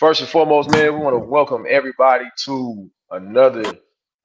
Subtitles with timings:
[0.00, 3.76] First and foremost, man, we want to welcome everybody to another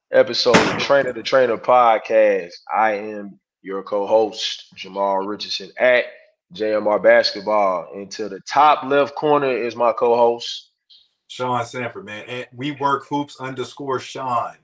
[0.09, 2.53] episode of Trainer to Trainer podcast.
[2.73, 6.05] I am your co-host Jamal Richardson at
[6.53, 10.71] JMR Basketball, and to the top left corner is my co-host
[11.27, 12.23] Shaun Sanford, man.
[12.30, 14.55] And we work hoops underscore Shaun.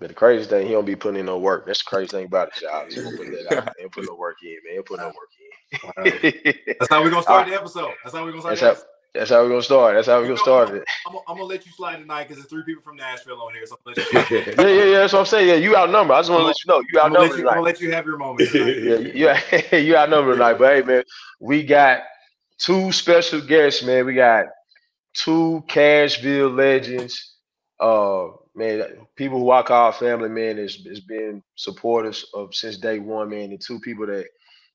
[0.00, 1.64] But the crazy thing, he don't be putting in no work.
[1.64, 2.86] That's the crazy thing about it, y'all.
[2.88, 3.74] He don't put that out.
[3.78, 4.70] He put no work in, man.
[4.70, 5.94] He don't put no work
[6.34, 6.54] in.
[6.80, 7.92] That's how we're gonna start the episode.
[8.02, 8.58] That's how we're gonna start.
[8.58, 8.88] That's the how, episode.
[9.14, 9.94] That's how we're gonna start.
[9.94, 10.84] That's how we're gonna start it.
[11.06, 13.52] I'm, gonna- I'm gonna let you slide tonight because there's three people from Nashville on
[13.52, 13.66] here.
[13.66, 14.98] So I'm gonna let you, yeah, yeah, yeah.
[15.00, 15.48] That's what I'm saying.
[15.48, 16.14] Yeah, you outnumbered.
[16.16, 17.64] I just want to let you know you I'm gonna let outnumbered you, I'm gonna
[17.66, 18.50] let you have your moment.
[18.50, 18.76] tonight.
[19.14, 19.40] Yeah,
[19.72, 20.54] you you outnumbered tonight.
[20.54, 21.04] But hey, man,
[21.40, 22.02] we got
[22.58, 24.06] two special guests, man.
[24.06, 24.46] We got
[25.14, 27.34] two Cashville legends.
[27.78, 32.98] Uh, man, people who I call family, man, has has been supporters of since day
[32.98, 33.50] one, man.
[33.50, 34.26] And two people that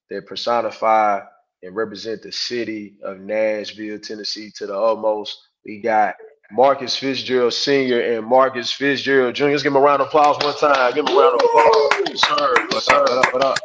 [0.09, 1.21] that personify
[1.67, 5.37] and represent the city of Nashville, Tennessee, to the utmost.
[5.65, 6.15] We got
[6.49, 7.99] Marcus Fitzgerald Sr.
[8.17, 9.45] and Marcus Fitzgerald Jr.
[9.47, 10.93] Let's give him a round of applause one time.
[10.95, 11.89] Give him a round of applause.
[12.07, 12.67] Yes, sir.
[12.71, 13.01] Yes, sir.
[13.01, 13.57] What up, what up?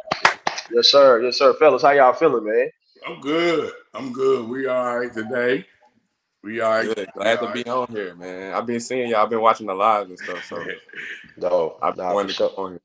[0.69, 1.21] Yes, sir.
[1.23, 1.53] Yes, sir.
[1.53, 2.69] Fellas, how y'all feeling, man?
[3.07, 3.71] I'm good.
[3.93, 4.49] I'm good.
[4.49, 5.65] We all right today.
[6.43, 6.93] We all right.
[6.93, 7.09] Good.
[7.15, 8.53] Glad to be on here, man.
[8.53, 9.23] I've been seeing y'all.
[9.23, 10.61] I've been watching the lives and stuff, so
[11.37, 12.51] No, I've nah, wanted to sure.
[12.57, 12.81] on here.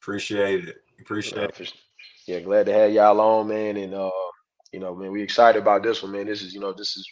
[0.00, 0.76] Appreciate it.
[1.00, 1.72] Appreciate Nah, it.
[2.26, 3.76] yeah, glad to have y'all on, man.
[3.76, 4.10] And uh,
[4.72, 6.26] you know, man, we excited about this one, man.
[6.26, 7.08] This is, you know, this is,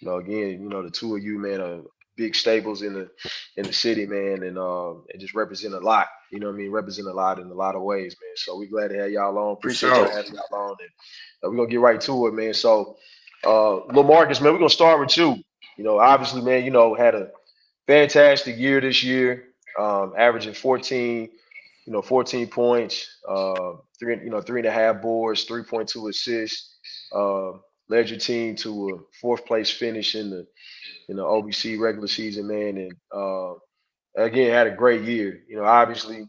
[0.00, 1.80] you know, again, you know, the two of you, man, are
[2.16, 3.10] big staples in the
[3.56, 6.06] in the city, man, and uh, and just represent a lot.
[6.30, 6.70] You know what I mean?
[6.70, 8.32] Represent a lot in a lot of ways, man.
[8.36, 9.52] So we glad to have y'all on.
[9.52, 10.90] Appreciate y'all having y'all on, and
[11.44, 12.54] uh, we're gonna get right to it, man.
[12.54, 12.96] So,
[13.44, 15.36] uh, Lil Marcus, man, we're gonna start with you.
[15.76, 17.30] You know, obviously, man, you know, had a
[17.86, 21.28] fantastic year this year, um, averaging 14,
[21.86, 26.75] you know, 14 points, uh, three, you know, three and a half boards, 3.2 assists,
[27.14, 27.52] uh,
[27.88, 30.46] led your team to a fourth place finish in the
[31.08, 33.54] in the OVC regular season, man, and uh,
[34.16, 35.42] again had a great year.
[35.48, 36.26] You know, obviously,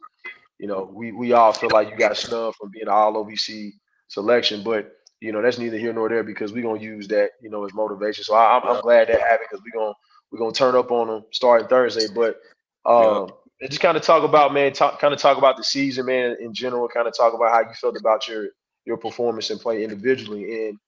[0.59, 3.71] you know, we we all feel like you got snubbed from being an all OVC
[4.07, 7.49] selection, but you know that's neither here nor there because we're gonna use that, you
[7.49, 8.23] know, as motivation.
[8.23, 9.95] So I, I'm, I'm glad that happened because we're gonna
[10.31, 12.07] we're gonna turn up on them starting Thursday.
[12.13, 12.39] But
[12.85, 13.29] um,
[13.59, 16.37] and just kind of talk about man, talk kind of talk about the season, man,
[16.39, 16.87] in general.
[16.87, 18.47] Kind of talk about how you felt about your
[18.87, 20.79] your performance and play individually, and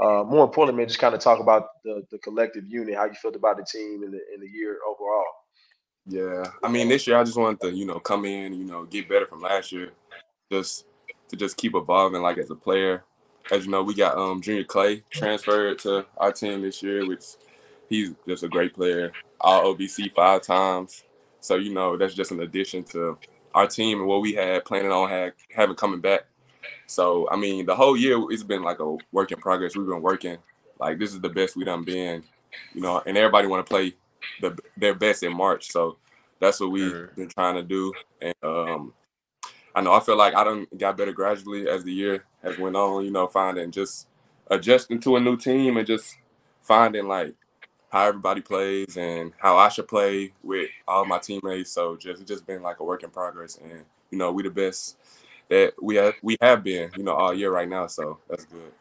[0.00, 3.14] uh, more importantly, man, just kind of talk about the the collective unit, how you
[3.14, 5.24] felt about the team in the in the year overall.
[6.06, 8.84] Yeah, I mean, this year I just wanted to, you know, come in, you know,
[8.84, 9.92] get better from last year,
[10.50, 10.86] just
[11.28, 13.04] to just keep evolving, like as a player.
[13.50, 17.24] As you know, we got um Junior Clay transferred to our team this year, which
[17.90, 21.02] he's just a great player, all OVC five times.
[21.40, 23.18] So you know, that's just an addition to
[23.52, 26.26] our team and what we had planning on had, having coming back.
[26.88, 29.76] So I mean, the whole year it's been like a work in progress.
[29.76, 30.38] We've been working
[30.80, 32.24] like this is the best we done been,
[32.74, 33.94] you know, and everybody want to play
[34.40, 35.70] the their best in March.
[35.70, 35.98] So
[36.40, 37.92] that's what we've been trying to do.
[38.22, 38.92] And um,
[39.74, 42.76] I know I feel like I done got better gradually as the year has went
[42.76, 43.04] on.
[43.04, 44.08] You know, finding just
[44.50, 46.16] adjusting to a new team and just
[46.62, 47.34] finding like
[47.90, 51.70] how everybody plays and how I should play with all my teammates.
[51.70, 53.58] So just it's just been like a work in progress.
[53.62, 54.96] And you know, we the best
[55.48, 56.90] that we have we have been.
[56.96, 57.86] You know, all year right now.
[57.86, 58.72] So that's good.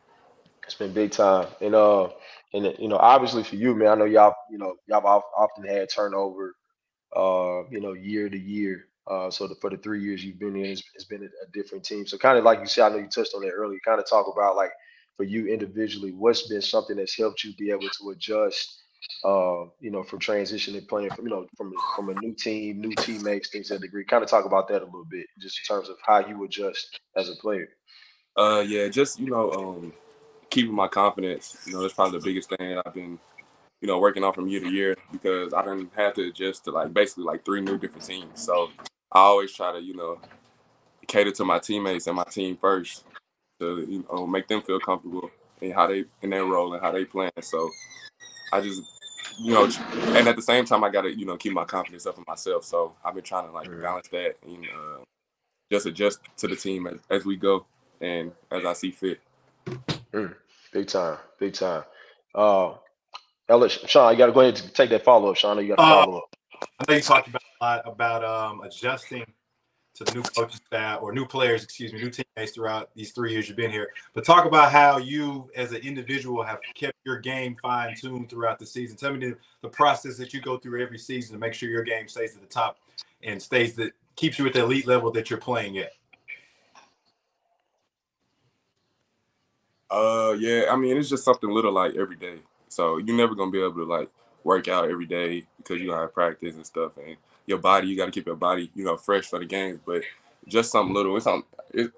[0.64, 2.10] It's been big time, and uh,
[2.54, 5.90] and you know, obviously for you, man, I know y'all, you know, y'all often had
[5.90, 6.56] turnover,
[7.16, 8.86] uh, you know, year to year.
[9.10, 11.52] Uh, so the, for the three years you've been in, it's, it's been a, a
[11.54, 12.06] different team.
[12.06, 13.80] So kind of like you said, I know you touched on that earlier.
[13.86, 14.72] Kind of talk about like
[15.16, 18.84] for you individually, what's been something that's helped you be able to adjust,
[19.24, 22.92] uh, you know, from transitioning playing from you know from from a new team, new
[22.92, 24.06] teammates, things that degree.
[24.06, 27.00] Kind of talk about that a little bit, just in terms of how you adjust
[27.16, 27.70] as a player.
[28.36, 29.94] Uh, yeah, just you know, um,
[30.50, 31.58] keeping my confidence.
[31.66, 33.20] You know, that's probably the biggest thing I've been,
[33.82, 36.72] you know, working on from year to year because I didn't have to adjust to
[36.72, 38.42] like basically like three new different teams.
[38.42, 38.70] So
[39.12, 40.20] I always try to, you know,
[41.08, 43.06] cater to my teammates and my team first
[43.60, 45.32] to you know make them feel comfortable
[45.62, 47.32] in how they in their role and how they playing.
[47.42, 47.70] So
[48.54, 48.97] I just
[49.40, 52.18] you know, and at the same time I gotta you know keep my confidence up
[52.18, 52.64] in myself.
[52.66, 55.04] So I've been trying to like balance that and uh,
[55.72, 57.66] just adjust to the team as, as we go
[58.02, 59.20] and as I see fit.
[60.74, 61.84] Big time, big time.
[62.36, 62.74] Uh,
[63.50, 65.38] Ellis, Shaun, you got to go ahead and take that follow up.
[65.38, 66.36] Shaun, you got to Uh, follow up.
[66.80, 69.26] I know you talked about a lot about um, adjusting
[69.98, 73.32] to the new coaching staff or new players, excuse me, new teammates throughout these three
[73.32, 73.90] years you've been here.
[74.14, 78.60] But talk about how you, as an individual, have kept your game fine tuned throughout
[78.60, 78.96] the season.
[78.96, 81.84] Tell me the, the process that you go through every season to make sure your
[81.84, 82.78] game stays at the top
[83.24, 85.92] and stays that keeps you at the elite level that you're playing at.
[89.90, 90.66] Uh, yeah.
[90.70, 92.40] I mean, it's just something little like every day.
[92.70, 94.10] So you're never gonna be able to like
[94.44, 97.18] work out every day because you have practice and stuff, and
[97.48, 97.88] your body.
[97.88, 99.80] You got to keep your body, you know, fresh for the games.
[99.86, 100.04] But
[100.48, 101.18] just something little.
[101.18, 101.44] It's on.
[101.74, 101.92] It,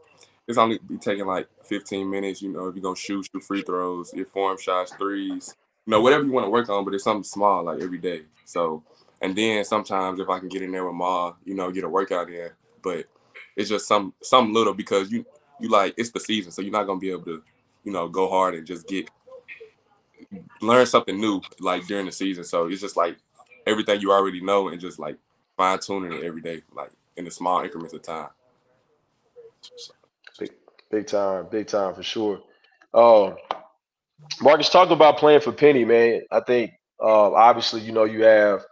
[0.47, 2.41] it's only be taking like 15 minutes.
[2.41, 5.55] You know, if you're gonna shoot, shoot free throws, your form shots, threes,
[5.85, 6.85] you know, whatever you want to work on.
[6.85, 8.23] But it's something small, like every day.
[8.45, 8.83] So,
[9.21, 11.89] and then sometimes if I can get in there with Ma, you know, get a
[11.89, 12.49] workout in.
[12.81, 13.05] But
[13.55, 15.25] it's just some some little because you
[15.59, 17.43] you like it's the season, so you're not gonna be able to,
[17.83, 19.09] you know, go hard and just get
[20.61, 22.43] learn something new like during the season.
[22.43, 23.17] So it's just like
[23.67, 25.17] everything you already know and just like
[25.59, 28.29] fine tuning it every day, like in the small increments of time.
[30.39, 30.51] Big,
[30.89, 32.39] big time, big time for sure.
[32.93, 33.35] Um,
[34.41, 36.21] Marcus, talk about playing for Penny, man.
[36.31, 36.71] I think
[37.01, 38.63] uh, obviously, you know, you have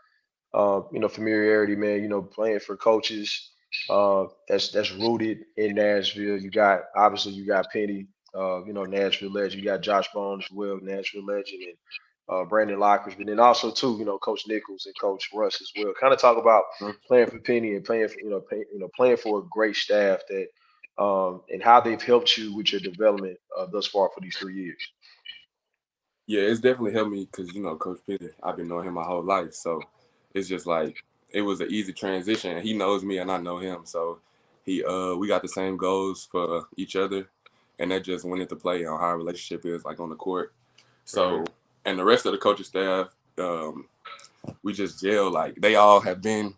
[0.53, 2.01] uh, you know familiarity, man.
[2.01, 3.51] You know, playing for coaches
[3.89, 6.37] uh, that's that's rooted in Nashville.
[6.37, 9.61] You got obviously you got Penny, uh, you know, Nashville legend.
[9.61, 11.77] You got Josh Bones well, Nashville legend, and
[12.29, 15.71] uh, Brandon Lockers, but then also too, you know, Coach Nichols and Coach Russ as
[15.77, 15.93] well.
[15.99, 16.63] Kind of talk about
[17.07, 19.75] playing for Penny and playing for you know, pay, you know, playing for a great
[19.75, 20.47] staff that
[20.97, 24.55] um, and how they've helped you with your development uh, thus far for these three
[24.55, 24.81] years.
[26.25, 28.29] Yeah, it's definitely helped me because you know Coach Penny.
[28.43, 29.81] I've been knowing him my whole life, so
[30.33, 32.61] it's just like it was an easy transition.
[32.61, 34.19] He knows me and I know him, so
[34.65, 37.29] he uh we got the same goals for each other,
[37.79, 40.53] and that just went into play on how our relationship is like on the court.
[41.05, 41.45] So
[41.87, 43.07] and the rest of the coaching staff,
[43.39, 43.85] um,
[44.61, 46.53] we just gel like they all have been,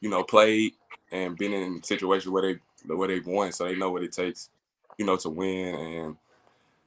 [0.00, 0.72] you know, played
[1.12, 2.54] and been in situations where
[2.86, 4.48] they where they've won, so they know what it takes,
[4.96, 6.16] you know, to win and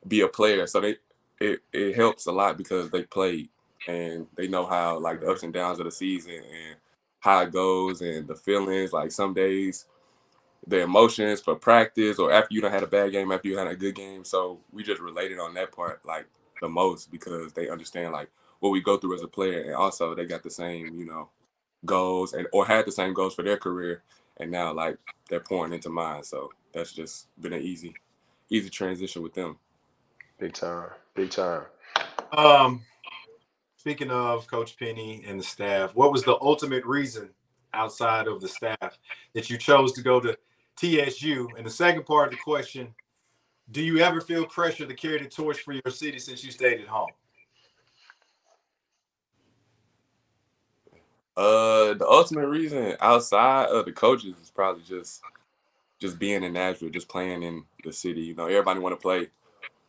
[0.07, 0.65] be a player.
[0.65, 0.97] So they
[1.39, 3.49] it it helps a lot because they played
[3.87, 6.75] and they know how like the ups and downs of the season and
[7.19, 8.91] how it goes and the feelings.
[8.91, 9.85] Like some days,
[10.65, 13.67] the emotions for practice or after you don't had a bad game, after you had
[13.67, 14.25] a good game.
[14.25, 16.25] So we just related on that part like
[16.61, 18.29] the most because they understand like
[18.59, 21.29] what we go through as a player, and also they got the same you know
[21.85, 24.03] goals and or had the same goals for their career,
[24.37, 24.97] and now like
[25.29, 26.23] they're pouring into mine.
[26.23, 27.95] So that's just been an easy
[28.49, 29.57] easy transition with them.
[30.39, 31.63] Big time, big time.
[32.31, 32.81] Um,
[33.77, 37.29] speaking of Coach Penny and the staff, what was the ultimate reason
[37.73, 38.97] outside of the staff
[39.33, 40.37] that you chose to go to
[40.77, 41.49] TSU?
[41.57, 42.93] And the second part of the question,
[43.71, 46.81] do you ever feel pressure to carry the torch for your city since you stayed
[46.81, 47.09] at home?
[51.35, 55.21] Uh, the ultimate reason outside of the coaches is probably just
[55.99, 58.21] just being in Nashville, just playing in the city.
[58.21, 59.29] You know, everybody want to play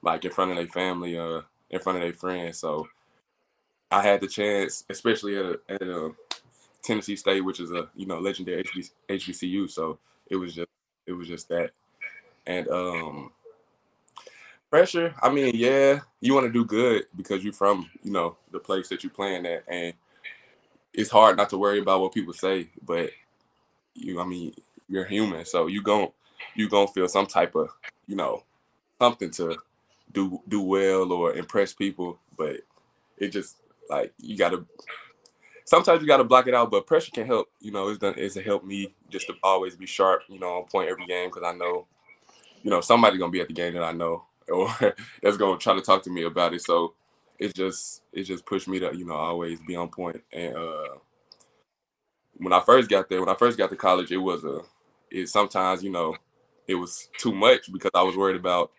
[0.00, 1.40] like in front of their family, uh,
[1.70, 2.58] in front of their friends.
[2.58, 2.88] So
[3.90, 6.12] I had the chance, especially at a, at a
[6.82, 9.70] Tennessee State, which is a you know legendary HB, HBCU.
[9.70, 9.98] So
[10.28, 10.68] it was just
[11.06, 11.72] it was just that,
[12.46, 13.32] and um,
[14.74, 15.14] pressure.
[15.22, 18.88] I mean, yeah, you want to do good because you're from you know the place
[18.88, 19.94] that you're playing at, and
[20.92, 22.70] it's hard not to worry about what people say.
[22.84, 23.12] But
[23.94, 24.52] you, I mean,
[24.88, 26.10] you're human, so you gon'
[26.56, 27.70] you gonna feel some type of
[28.08, 28.42] you know
[29.00, 29.56] something to
[30.10, 32.56] do do well or impress people, but
[33.16, 34.64] it just like you gotta
[35.66, 37.48] sometimes you gotta block it out, but pressure can help.
[37.60, 40.64] You know, it's done it's helped me just to always be sharp, you know, on
[40.64, 41.86] point every game because I know,
[42.64, 44.68] you know, somebody's gonna be at the game that I know or
[45.22, 46.62] that's gonna try to talk to me about it.
[46.62, 46.94] So
[47.38, 50.22] it just it just pushed me to, you know, always be on point.
[50.32, 50.88] And uh
[52.36, 54.60] when I first got there, when I first got to college, it was a
[55.10, 56.16] it sometimes, you know,
[56.66, 58.72] it was too much because I was worried about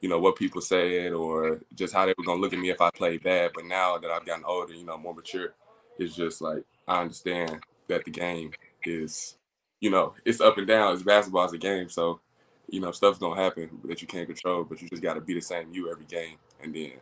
[0.00, 2.80] you know what people said or just how they were gonna look at me if
[2.80, 3.52] I played bad.
[3.54, 5.54] But now that I've gotten older, you know, more mature,
[5.98, 8.52] it's just like I understand that the game
[8.84, 9.36] is,
[9.80, 10.94] you know, it's up and down.
[10.94, 12.20] It's basketball, it's a game, so
[12.68, 14.64] you know stuff's gonna happen that you can't control.
[14.64, 16.92] But you just got to be the same you every game, and then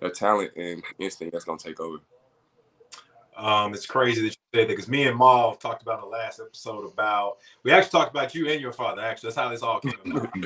[0.00, 1.98] the talent and instinct that's gonna take over.
[3.36, 6.16] Um, it's crazy that you say that because me and Maul talked about in the
[6.16, 9.02] last episode about we actually talked about you and your father.
[9.02, 10.34] Actually, that's how this all came about.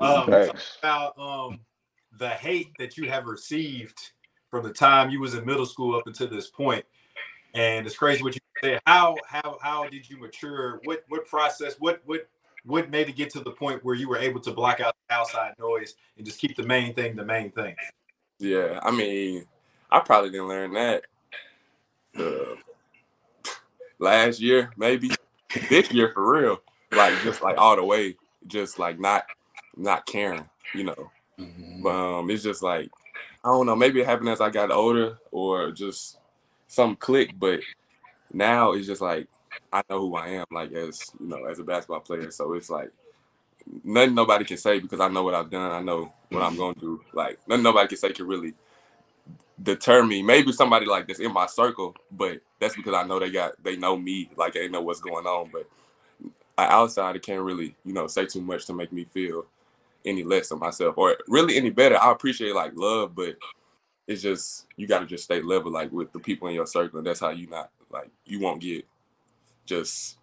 [0.00, 0.78] Um, we talked Thanks.
[0.80, 1.60] about um,
[2.18, 3.96] the hate that you have received
[4.50, 6.84] from the time you was in middle school up until this point,
[7.54, 8.80] and it's crazy what you said.
[8.84, 10.80] How how how did you mature?
[10.84, 11.76] What what process?
[11.78, 12.28] What what
[12.64, 15.14] what made it get to the point where you were able to block out the
[15.14, 17.74] outside noise and just keep the main thing the main thing?
[18.38, 19.44] Yeah, I mean,
[19.90, 21.04] I probably didn't learn that
[22.18, 22.56] uh,
[23.98, 25.10] last year, maybe
[25.68, 26.60] this year for real.
[26.90, 28.16] Like just like all the way,
[28.46, 29.24] just like not
[29.76, 31.10] not caring, you know.
[31.82, 32.90] But um, it's just like
[33.44, 33.76] I don't know.
[33.76, 36.18] Maybe it happened as I got older, or just
[36.68, 37.30] some click.
[37.38, 37.60] But
[38.32, 39.26] now it's just like
[39.72, 42.30] I know who I am, like as you know, as a basketball player.
[42.30, 42.90] So it's like
[43.84, 45.70] nothing nobody can say because I know what I've done.
[45.70, 46.58] I know what I'm mm-hmm.
[46.58, 47.00] going to do.
[47.12, 48.54] Like nothing nobody can say can really
[49.62, 50.22] deter me.
[50.22, 53.76] Maybe somebody like this in my circle, but that's because I know they got they
[53.76, 55.50] know me, like they know what's going on.
[55.52, 55.68] But
[56.58, 59.46] outside, it can't really, you know, say too much to make me feel
[60.04, 61.96] any less of myself or really any better.
[61.98, 63.36] I appreciate like love, but
[64.06, 66.98] it's just you got to just stay level like with the people in your circle,
[66.98, 68.86] and that's how you not like you won't get
[69.66, 70.18] just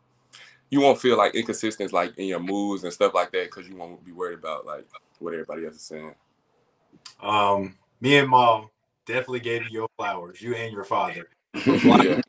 [0.69, 3.75] you won't feel like inconsistent like in your moves and stuff like that because you
[3.75, 4.85] won't be worried about like
[5.19, 6.15] what everybody else is saying.
[7.21, 8.69] Um, me and mom
[9.05, 11.27] definitely gave you your flowers, you and your father,
[11.63, 11.83] for Yeah.
[11.83, 12.23] blocking,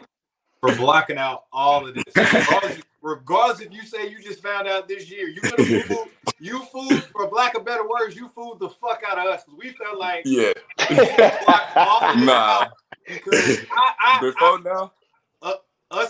[0.60, 2.16] for blocking out all of this.
[2.16, 5.42] Regardless, regardless if you say you just found out this year, you
[5.86, 9.44] fooled, you fooled, for lack of better words, you fooled the fuck out of us
[9.44, 10.52] because we felt like Yeah.
[10.88, 12.68] blocked all of Nah.
[13.06, 14.92] because I, I, I, now,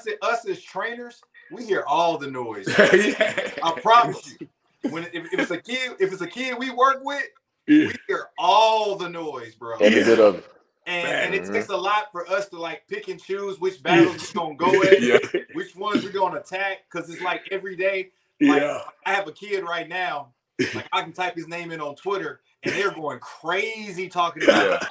[0.06, 2.66] us us as trainers, we hear all the noise.
[2.68, 3.50] yeah.
[3.62, 4.48] I promise you.
[4.90, 7.22] When if, if it's a kid, if it's a kid we work with,
[7.66, 7.88] Yeah.
[7.88, 9.76] we hear all the noise, bro.
[9.78, 10.44] Every bit of it.
[10.86, 14.32] And, and it takes a lot for us to like pick and choose which battles
[14.34, 15.18] we're gonna go at, yeah,
[15.52, 18.10] which ones we're gonna attack, because it's like every day.
[18.40, 18.80] Like Yeah.
[19.04, 20.32] I have a kid right now,
[20.74, 24.82] like I can type his name in on Twitter, and they're going crazy talking about
[24.82, 24.88] it.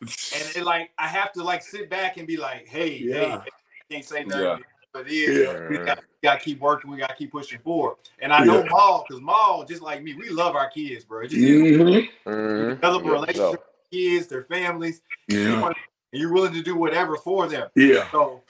[0.00, 3.40] And it, like I have to like sit back and be like, hey, Yeah.
[3.42, 3.50] hey,
[3.90, 4.42] can't say nothing.
[4.44, 4.56] Yeah.
[4.92, 5.46] But it is.
[5.46, 5.68] Yeah.
[5.68, 6.90] We got, we got to keep working.
[6.90, 7.96] We got to keep pushing forward.
[8.20, 8.68] And I know Yeah.
[8.70, 11.20] Maul, because Maul, just like me, we love our kids, bro.
[11.22, 11.76] It just is.
[11.76, 12.08] Mhm.
[12.26, 12.68] Mhm.
[12.70, 13.60] develop a relationship so, with
[13.92, 15.66] kids, their families, Yeah.
[15.66, 15.74] and
[16.12, 17.68] you're willing to do whatever for them.
[17.74, 18.10] Yeah.
[18.10, 18.42] So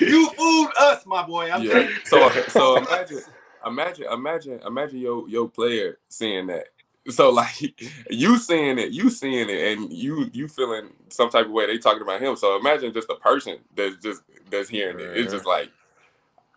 [0.00, 1.50] you fooled us, my boy.
[1.50, 1.88] I'm yeah.
[2.04, 3.20] So, so imagine,
[3.66, 6.66] imagine, imagine, imagine your your player seeing that.
[7.10, 7.74] So like
[8.10, 11.66] you seeing it, you seeing it, and you you feeling some type of way.
[11.66, 12.36] They talking about him.
[12.36, 15.16] So imagine just a person that's just that's hearing it.
[15.16, 15.70] It's just like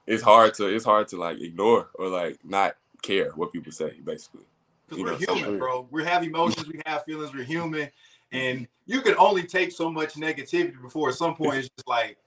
[0.06, 4.00] it's hard to it's hard to like ignore or like not care what people say.
[4.04, 4.42] Basically,
[4.86, 5.88] Because You we're know, human, something- bro.
[5.92, 7.90] We have emotions, we have feelings, we're human.
[8.32, 12.18] And you can only take so much negativity before at some point it's just like,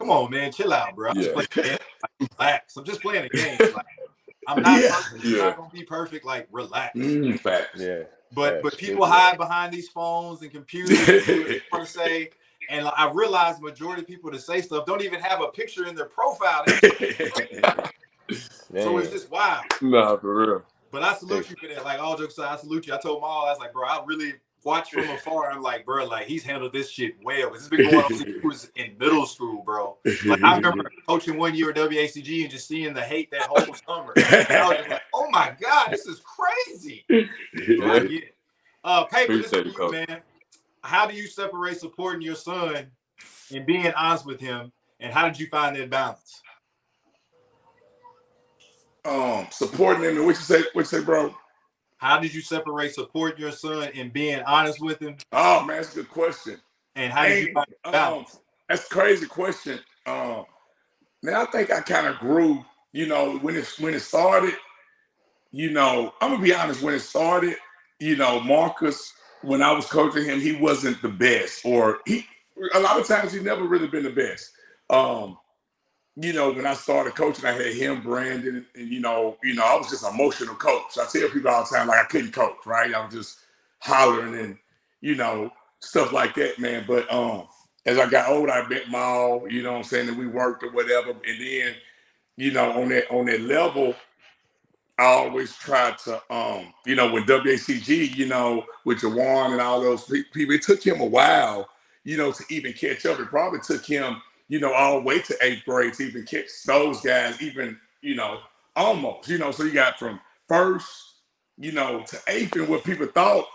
[0.00, 1.10] come on, man, chill out, bro.
[1.10, 1.44] I'm just Yeah.
[1.48, 1.78] playing a game.
[2.20, 2.76] Like, relax.
[2.76, 3.58] I'm just playing a game.
[3.60, 3.86] Like,
[4.48, 5.00] I'm not Yeah.
[5.22, 5.36] Yeah.
[5.44, 6.24] not gonna be perfect.
[6.24, 6.96] Like, relax.
[6.96, 7.78] Mm, facts.
[7.80, 8.02] yeah.
[8.32, 8.76] But but Facts.
[8.84, 10.98] people hide behind these phones and computers.
[11.28, 12.30] and want to say,
[12.68, 15.86] and like, I realize majority of people that say stuff don't even have a picture
[15.86, 16.64] in their profile.
[18.70, 19.64] So it's just wild.
[19.80, 20.62] nah, for real.
[20.90, 21.84] But I salute you for that.
[21.84, 22.94] Like all jokes aside, I salute you.
[22.94, 24.34] I told Maul, I was like, bro, I really
[24.64, 25.50] watch from afar.
[25.50, 27.50] I'm like, bro, like he's handled this shit well.
[27.50, 29.96] This has been going on since he was in middle school, bro.
[30.26, 33.74] Like I remember coaching one year at WACG and just seeing the hate that whole
[33.86, 34.12] summer.
[34.16, 37.04] And I was just like, oh my god, this is crazy.
[37.66, 38.20] So I.
[38.84, 40.20] Uh, paper, this is for you, man.
[40.88, 42.86] How do you separate supporting your son
[43.52, 44.72] and being honest with him?
[45.00, 46.40] And how did you find that balance?
[49.04, 50.16] um, supporting him.
[50.16, 50.62] And what you say?
[50.72, 51.34] What you say, bro?
[51.98, 55.16] How did you separate supporting your son and being honest with him?
[55.30, 56.56] Oh man, that's a good question.
[56.94, 58.40] And how did you find that Um, balance?
[58.66, 59.80] that's a crazy question.
[60.06, 60.46] Um,
[61.22, 62.64] now I think I kind of grew.
[62.92, 64.54] You know, when it when it started,
[65.52, 66.80] you know, I'm gonna be honest.
[66.82, 67.56] When it started,
[68.00, 72.26] you know, Marcus, when I was coaching him, he wasn't the best, or he
[72.74, 74.50] a lot of times he never really been the best.
[74.90, 75.38] Um,
[76.16, 79.64] you know, when I started coaching, I had him, Brandon, and you know, you know,
[79.64, 80.98] I was just an emotional coach.
[80.98, 82.92] I tell people all the time, like I couldn't coach, right?
[82.92, 83.38] I was just
[83.80, 84.58] hollering and
[85.00, 86.84] you know, stuff like that, man.
[86.86, 87.46] But um,
[87.86, 90.62] as I got older, I met Maul, you know what I'm saying, and we worked
[90.62, 91.10] or whatever.
[91.10, 91.74] And then,
[92.36, 93.94] you know, on that on that level,
[94.98, 99.80] I always tried to um, you know, when WACG, you know, with Jawan and all
[99.80, 101.68] those people, it took him a while,
[102.04, 103.20] you know, to even catch up.
[103.20, 106.48] It probably took him, you know, all the way to eighth grade to even catch
[106.66, 108.40] those guys, even, you know,
[108.76, 111.14] almost, you know, so you got from first,
[111.58, 113.46] you know, to eighth and what people thought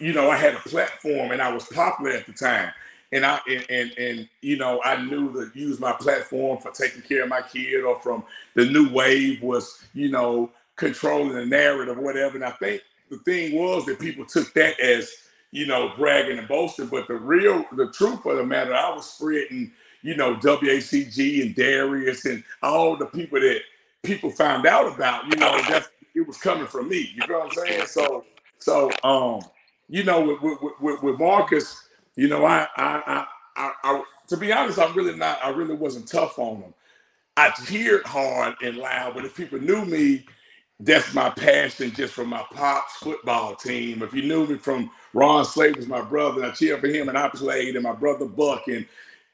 [0.00, 2.72] you know, I had a platform and I was popular at the time.
[3.12, 7.02] And I and, and and you know, I knew to use my platform for taking
[7.02, 8.24] care of my kid or from
[8.56, 10.50] the new wave was, you know,
[10.82, 12.34] controlling the narrative whatever.
[12.34, 15.12] And I think the thing was that people took that as,
[15.52, 16.86] you know, bragging and boasting.
[16.86, 19.70] But the real the truth of the matter, I was spreading,
[20.02, 23.60] you know, WACG and Darius and all the people that
[24.02, 27.12] people found out about, you know, that's it was coming from me.
[27.14, 27.86] You know what I'm saying?
[27.86, 28.24] So
[28.58, 29.40] so um
[29.88, 31.76] you know, with with, with, Marcus,
[32.16, 35.38] you know, I, I, I, I, I, to be honest, I'm really not.
[35.44, 36.74] I really wasn't tough on him.
[37.36, 40.24] I cheered hard and loud, but if people knew me,
[40.84, 44.02] that's my passion, just from my pops football team.
[44.02, 47.16] If you knew me from Ron Slade was my brother, I cheered for him, and
[47.16, 48.86] I played, and my brother Buck, and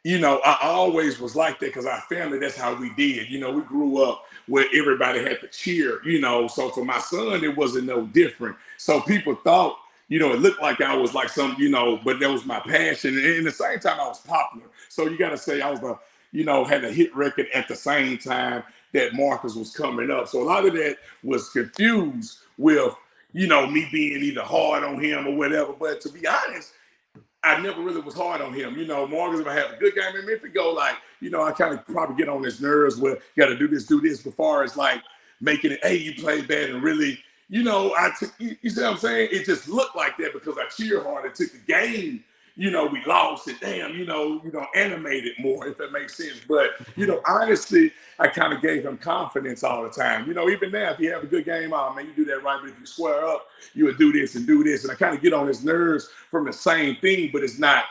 [0.05, 3.29] you know, I always was like that because our family, that's how we did.
[3.29, 6.01] You know, we grew up where everybody had to cheer.
[6.05, 8.57] You know, so for my son, it wasn't no different.
[8.77, 9.79] So people thought
[10.09, 12.61] you know, it looked like I was like some, you know, but that was my
[12.61, 13.15] passion.
[13.15, 14.67] And in the same time, I was popular.
[14.89, 15.99] So you got to say I was a,
[16.33, 20.29] you know, had a hit record at the same time that Marcus was coming up.
[20.29, 22.95] So a lot of that was confused with,
[23.33, 25.73] you know, me being either hard on him or whatever.
[25.73, 26.73] But to be honest,
[27.45, 28.77] I never really was hard on him.
[28.77, 31.31] You know, Marcus, if I have a good game, and if it go like, you
[31.31, 33.87] know, I kind of probably get on his nerves where you got to do this,
[33.87, 35.03] do this, before as like
[35.41, 37.19] making it, hey, you played bad and really
[37.49, 39.31] you know, I you, you see what I'm saying?
[39.33, 42.25] It just looked like that because I cheer hard and took the game.
[42.59, 43.61] You know, we lost it.
[43.61, 46.41] Damn, you know, you know, animated more, if that makes sense.
[46.49, 50.27] But you know, honestly, I kind of gave him confidence all the time.
[50.27, 52.43] You know, even now, if you have a good game, oh man, you do that
[52.43, 52.59] right.
[52.61, 54.83] But if you square up, you would do this and do this.
[54.83, 57.85] And I kind of get on his nerves from the same thing, but it's not,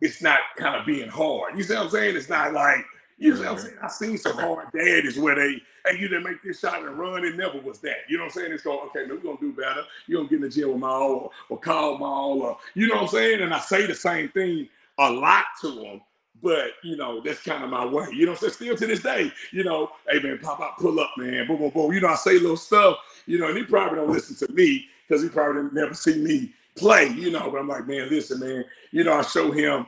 [0.00, 1.58] it's not kind of being hard.
[1.58, 2.16] You see what I'm saying?
[2.16, 2.82] It's not like
[3.24, 3.76] you know what I'm saying?
[3.82, 7.24] I seen some hard daddies where they, hey, you didn't make this shot and run.
[7.24, 8.00] It never was that.
[8.06, 8.52] You know what I'm saying?
[8.52, 9.82] It's going, okay, we're gonna do better.
[10.06, 12.86] You're gonna get in the gym with my all or, call my all or you
[12.86, 13.40] know what I'm saying?
[13.40, 16.02] And I say the same thing a lot to them.
[16.42, 18.08] But you know, that's kind of my way.
[18.12, 21.12] You know, so still to this day, you know, hey man, pop out, pull up,
[21.16, 21.92] man, boom, boom, boom.
[21.94, 24.86] You know, I say little stuff, you know, and he probably don't listen to me
[25.08, 27.50] because he probably never see me play, you know.
[27.50, 29.86] But I'm like, man, listen, man, you know, I show him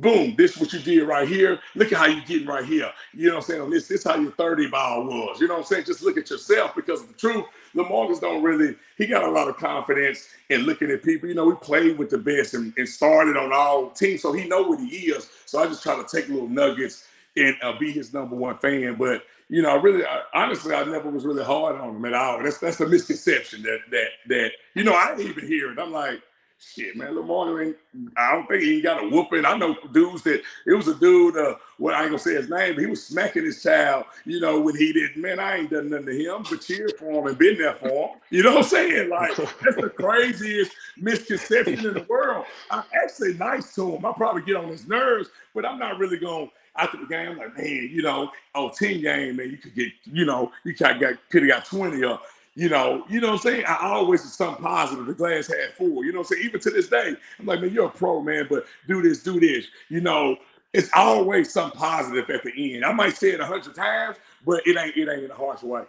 [0.00, 1.60] Boom, this is what you did right here.
[1.74, 2.90] Look at how you're getting right here.
[3.12, 3.70] You know what I'm saying?
[3.70, 5.40] This, this how your 30 ball was.
[5.40, 5.84] You know what I'm saying?
[5.84, 9.58] Just look at yourself because the truth, Lamarcus don't really, he got a lot of
[9.58, 11.28] confidence in looking at people.
[11.28, 14.48] You know, we played with the best and, and started on all teams, so he
[14.48, 15.28] know what he is.
[15.44, 18.96] So I just try to take little nuggets and uh, be his number one fan.
[18.96, 22.14] But you know, I really, I, honestly, I never was really hard on him at
[22.14, 22.42] all.
[22.42, 25.78] That's that's a misconception that that that you know I even hear it.
[25.78, 26.22] I'm like,
[26.62, 27.76] Shit, man, Lamar ain't.
[28.18, 29.46] I don't think he got a whooping.
[29.46, 31.34] I know dudes that it was a dude.
[31.34, 34.04] Uh, well, I ain't gonna say his name, but he was smacking his child.
[34.26, 35.16] You know, when he did.
[35.16, 37.88] Man, I ain't done nothing to him, but cheered for him and been there for
[37.88, 38.20] him.
[38.28, 39.08] You know what I'm saying?
[39.08, 42.44] Like that's the craziest misconception in the world.
[42.70, 44.04] I'm actually nice to him.
[44.04, 47.38] I probably get on his nerves, but I'm not really gonna after the game.
[47.38, 50.86] Like, man, you know, oh, team game, man, you could get, you know, you could
[50.86, 52.20] have got could have got 20 or
[52.54, 53.64] you know, you know what I'm saying?
[53.66, 55.06] I always is something positive.
[55.06, 56.04] The glass half full.
[56.04, 56.46] You know what I'm saying?
[56.46, 59.38] Even to this day, I'm like, man, you're a pro, man, but do this, do
[59.38, 59.66] this.
[59.88, 60.36] You know,
[60.72, 62.84] it's always something positive at the end.
[62.84, 65.62] I might say it a hundred times, but it ain't it ain't in a harsh
[65.62, 65.82] way.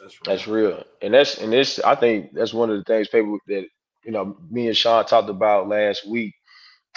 [0.00, 0.20] That's real.
[0.24, 0.84] That's real.
[1.02, 3.66] And that's and this I think that's one of the things people that
[4.04, 6.34] you know me and Shaun talked about last week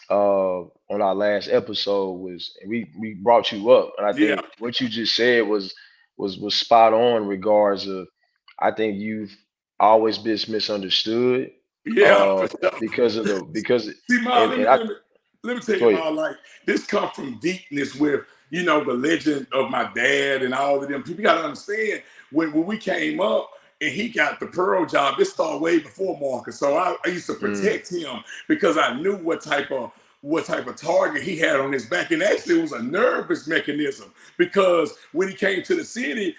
[0.10, 4.40] uh on our last episode was and we we brought you up and I think
[4.40, 4.48] yeah.
[4.60, 5.74] what you just said was
[6.18, 8.08] was was spot on regards of
[8.60, 9.36] I think you've
[9.80, 11.52] always been misunderstood.
[11.86, 12.48] Yeah, uh,
[12.80, 14.90] because of the because see, Miles, and, let, me,
[15.44, 19.48] let, me, tell you, Miles, like this comes from deepness with you know the legend
[19.54, 21.04] of my dad and all of them.
[21.04, 25.18] People got to understand when when we came up and he got the Pearl job.
[25.18, 27.40] This started way before Marcus, so I, I used to mm.
[27.40, 28.02] protect mm.
[28.02, 29.92] him because I knew what type of
[30.22, 32.12] what type of target he had on his back.
[32.12, 36.36] And actually, it was a nervous mechanism because when he came to the city,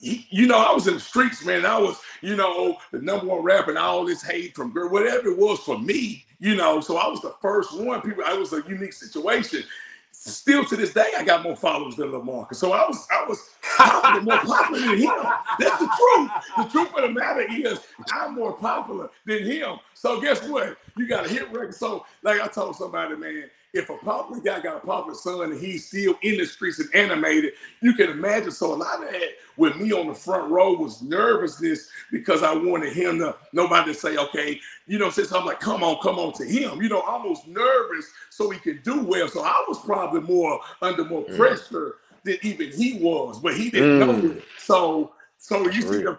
[0.00, 1.66] you know, I was in the streets, man.
[1.66, 5.28] I was, you know, the number one rapper and all this hate from girl, whatever
[5.28, 6.80] it was for me, you know.
[6.80, 8.00] So I was the first one.
[8.02, 9.64] People, I was a unique situation.
[10.12, 12.52] Still to this day, I got more followers than Lamar.
[12.52, 15.14] So I was, I was popular, more popular than him.
[15.60, 16.30] That's the truth.
[16.56, 17.80] The truth of the matter is,
[18.12, 19.78] I'm more popular than him.
[19.94, 20.76] So guess what?
[20.96, 21.74] You got a hit record.
[21.74, 25.60] So, like I told somebody, man, if a popular guy got a popular son and
[25.60, 27.52] he's still in the streets and animated,
[27.82, 28.50] you can imagine.
[28.50, 32.54] So a lot of that with me on the front row was nervousness because I
[32.54, 36.18] wanted him to nobody to say, okay, you know, since I'm like, come on, come
[36.18, 39.28] on to him, you know, almost nervous so he could do well.
[39.28, 41.36] So I was probably more under more mm.
[41.36, 44.06] pressure than even he was, but he didn't mm.
[44.06, 44.44] know it.
[44.58, 46.18] So so you see the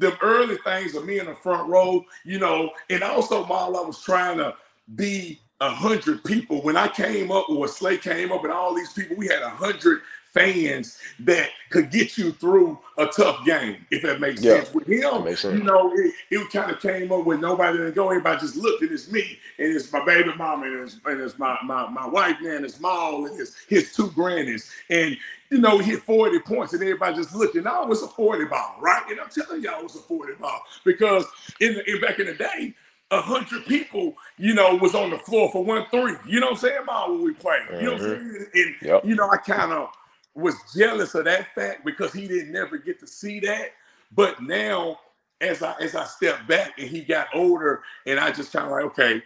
[0.00, 3.80] them early things of me in the front row, you know, and also while I
[3.82, 4.56] was trying to
[4.96, 6.62] be a hundred people.
[6.62, 9.50] When I came up, or Slay came up, and all these people, we had a
[9.50, 10.00] hundred
[10.32, 14.74] fans that could get you through a tough game, if that makes yeah, sense.
[14.74, 15.58] With him, sense.
[15.58, 18.10] you know, it, it kind of came up with nobody didn't go.
[18.10, 21.38] Everybody just looked, and it's me, and it's my baby mama, and it's, and it's
[21.38, 25.16] my, my my wife, man, it's Maul, and it's his two grannies, and
[25.50, 27.64] you know, he hit 40 points, and everybody just looking.
[27.64, 29.02] Now it was a 40 ball, right?
[29.10, 31.26] And I'm telling y'all, it was a 40 ball because
[31.60, 32.74] in, the, in back in the day,
[33.10, 36.14] a hundred people, you know, was on the floor for one three.
[36.26, 36.84] You know what I'm saying?
[36.86, 37.62] Mom, when we played.
[37.72, 38.32] You know what I'm mm-hmm.
[38.32, 38.46] saying?
[38.54, 39.04] And yep.
[39.04, 39.90] you know, I kind of
[40.34, 43.72] was jealous of that fact because he didn't never get to see that.
[44.12, 45.00] But now,
[45.40, 48.72] as I as I step back and he got older, and I just kind of
[48.72, 49.22] like, okay,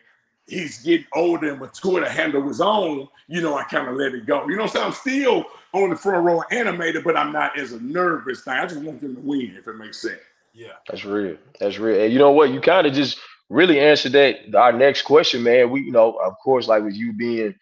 [0.47, 4.14] he's getting older and mature to handle his own, you know, I kind of let
[4.14, 4.47] it go.
[4.49, 4.87] You know what I'm saying?
[4.87, 8.55] I'm still on the front row animated, but I'm not as a nervous thing.
[8.55, 10.20] I just want him to win, if it makes sense.
[10.53, 10.68] Yeah.
[10.88, 11.37] That's real.
[11.59, 12.01] That's real.
[12.01, 12.51] And you know what?
[12.51, 13.18] You kind of just
[13.49, 15.71] really answer that our next question, man.
[15.71, 17.55] We, you know, of course, like with you being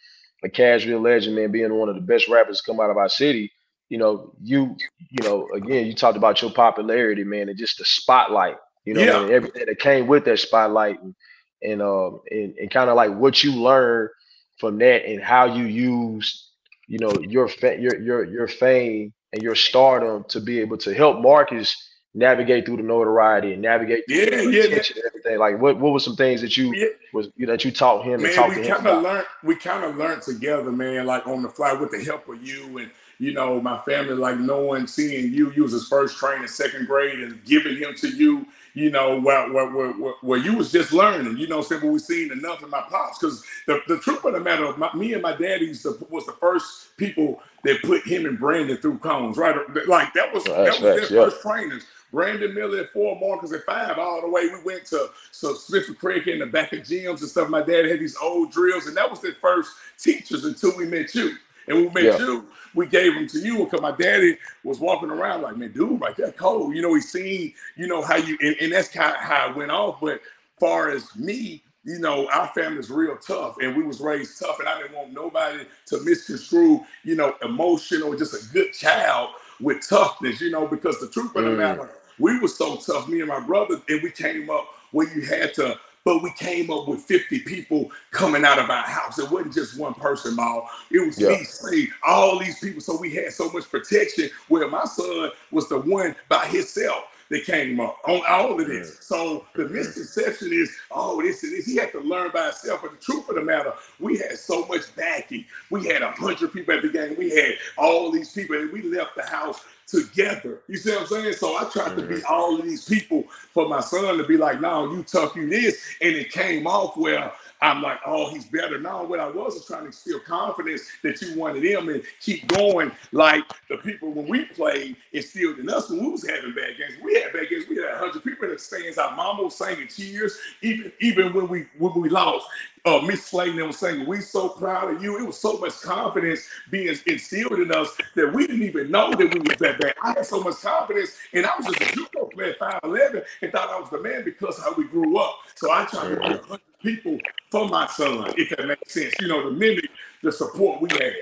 [0.45, 3.53] a Cashville legend, man, being one of the best rappers come out of our city,
[3.89, 4.77] you know, you,
[5.11, 9.09] you know, again, you talked about your popularity, man, and just the spotlight, you know,
[9.09, 9.21] Yeah.
[9.21, 11.15] and everything that came with that spotlight, and
[11.63, 14.11] and um and, and kind of like what you learned
[14.59, 16.51] from that and how you used,
[16.87, 20.95] you know, your fa- your your your fame and your stardom to be able to
[20.95, 21.77] help Marcus
[22.15, 25.39] navigate through the notoriety and navigate through Yeah, the yeah, attention and everything.
[25.39, 26.89] Like, what what were some things that you Yeah.
[27.13, 29.27] was you know, that you taught him and Man, we kind of learned.
[29.43, 31.07] We kind of learned together, man.
[31.07, 34.15] Like on the fly with the help of you and you know my family.
[34.15, 35.53] Like knowing, seeing you.
[35.53, 38.47] You was his first train in second grade and giving him to you.
[38.75, 41.39] You know where where where, where, you was just learning.
[41.39, 44.41] You know, saying we seen enough in my pops because the, the truth of the
[44.41, 45.83] matter, my, me and my daddy was
[46.27, 49.37] the first people that put him and Brandon through cones.
[49.37, 51.25] Right, like that was that was their yeah.
[51.25, 51.85] first trainers.
[52.13, 54.49] Brandon Miller at four, Marcus at five, all the way.
[54.49, 57.51] We went to so Smith and Craig in the back of gyms and stuff.
[57.51, 61.15] My dad had these old drills, and that was the first teachers until we met
[61.15, 61.37] you.
[61.69, 62.19] And when we met Yeah.
[62.19, 66.01] you, we gave them to you because my daddy was walking around like, man, dude,
[66.01, 66.77] like that cold.
[66.77, 69.57] You know, he seen, you know, how you and, and that's kind of how it
[69.57, 70.01] went off.
[70.01, 70.21] But
[70.61, 74.69] far as me, you know, our family's real tough and we was raised tough, and
[74.69, 79.89] I didn't want nobody to misconstrue, you know, emotion or just a good child with
[79.89, 81.57] toughness, you know, because the truth of the Mm.
[81.59, 85.23] matter, we were so tough, me and my brother, and we came up where you
[85.23, 89.19] had to, but we came up with 50 people coming out of our house.
[89.19, 90.69] It wasn't just one person, Maul.
[90.91, 91.37] It was Yeah.
[91.71, 92.81] me, all these people.
[92.81, 97.47] So we had so much protection where my son was the one by himself that
[97.47, 98.91] came up on all of this.
[98.91, 99.03] Mm-hmm.
[99.03, 99.75] So the mm-hmm.
[99.75, 101.65] misconception is, oh, this and this.
[101.65, 102.83] He had to learn by himself.
[102.83, 105.47] But the truth of the matter, we had so much backing.
[105.71, 107.17] We had a hundred people at the game.
[107.17, 110.61] We had all these people, and we left the house together.
[110.69, 111.35] You see what I'm saying?
[111.35, 112.33] So I tried to be mm-hmm.
[112.33, 115.81] all of these people for my son to be like, no, you tough, you this.
[116.01, 119.05] And it came off where I'm like, oh, he's better now.
[119.05, 122.91] What I was is trying to instill confidence that you wanted him and keep going.
[123.13, 126.95] Like the people when we played instilled in us when we was having bad games.
[127.03, 127.67] We had bad games.
[127.69, 128.99] We had hundred people in the stands.
[128.99, 130.37] Our mama was singing cheers.
[130.63, 132.47] Even even when we when we lost,
[132.85, 136.41] uh, Miss Slayton was saying, "We so proud of you." It was so much confidence
[136.71, 139.95] being instilled in us that we didn't even know that we was that bad.
[140.03, 143.53] I had so much confidence, and I was just a judo player, five eleven, and
[143.53, 145.39] thought I was the man because how we grew up.
[145.55, 147.19] So I tried to get hundred people
[147.51, 149.15] for my son, if that makes sense.
[149.21, 149.89] You know, to mimic
[150.23, 151.13] the support we had.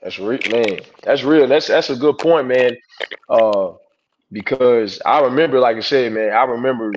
[0.00, 0.80] That's real, man.
[1.02, 1.48] That's real.
[1.48, 2.76] That's that's a good point, man.
[3.28, 3.72] Uh,
[4.30, 6.92] because I remember, like I said, man, I remember.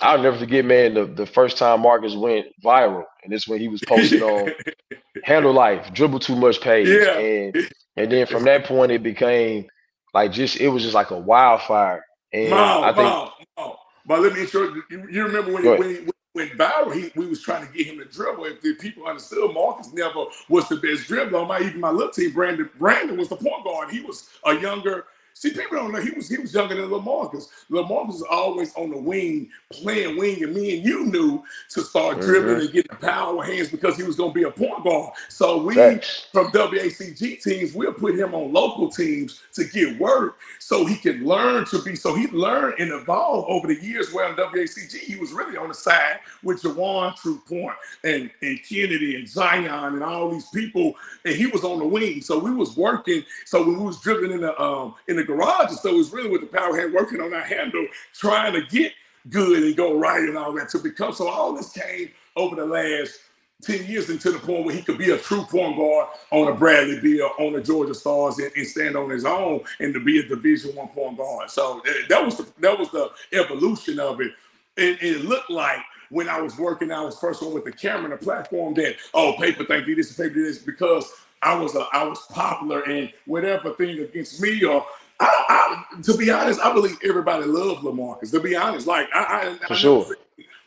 [0.00, 3.68] I'll never forget, man, the, the first time Marcus went viral, and it's when he
[3.68, 4.50] was posted on
[5.24, 7.18] Handle Life, dribble too much page, Yeah.
[7.18, 7.56] and
[7.96, 9.66] and then from that point it became
[10.14, 13.72] like just it was just like a wildfire, and Mom, I think mom, mom.
[14.06, 15.08] But let me intro you.
[15.10, 17.98] You remember when Go when when when viral, he, we was trying to get him
[17.98, 18.44] to dribble.
[18.46, 21.42] If the people understood, Marcus never was the best dribbler.
[21.42, 23.90] On my even my little team, Brandon Brandon was the point guard.
[23.90, 25.04] He was a younger.
[25.34, 27.48] See, people don't know he was he was younger than Lamarcus.
[27.70, 32.20] Lamarcus was always on the wing, playing wing, and me and you knew to start
[32.20, 35.12] dribbling and getting the power hands because he was going to be a point guard.
[35.28, 36.28] So we facts.
[36.32, 41.24] from WACG teams, we'll put him on local teams to get work so he can
[41.24, 41.96] learn to be.
[41.96, 44.12] So he learned and evolved over the years.
[44.12, 48.60] Where in WACG, he was really on the side with Jawan True Point and, and
[48.68, 52.20] Kennedy and Zion and all these people, and he was on the wing.
[52.20, 53.24] So we was working.
[53.44, 56.12] So when we was dribbling in the um in the garage, and so it was
[56.12, 58.92] really with the power hand working on our handle, trying to get
[59.30, 61.12] good and go right and all that to become.
[61.12, 63.20] So all this came over the last
[63.62, 66.54] 10 years into the point where he could be a true point guard on a
[66.54, 70.18] Bradley Beal, on the Georgia Stars, and, and stand on his own and to be
[70.18, 71.50] a Division One point guard.
[71.50, 74.32] So uh, that was the, that was the evolution of it.
[74.76, 75.80] And it looked like
[76.10, 78.96] when I was working, I was first one with the camera and the platform that
[79.14, 83.12] oh paper thank you this paper this because I was a I was popular and
[83.26, 84.84] whatever thing against me or.
[85.22, 88.32] I, I, to be honest, I believe everybody loved Lamarcus.
[88.32, 90.06] To be honest, like I, I, For sure.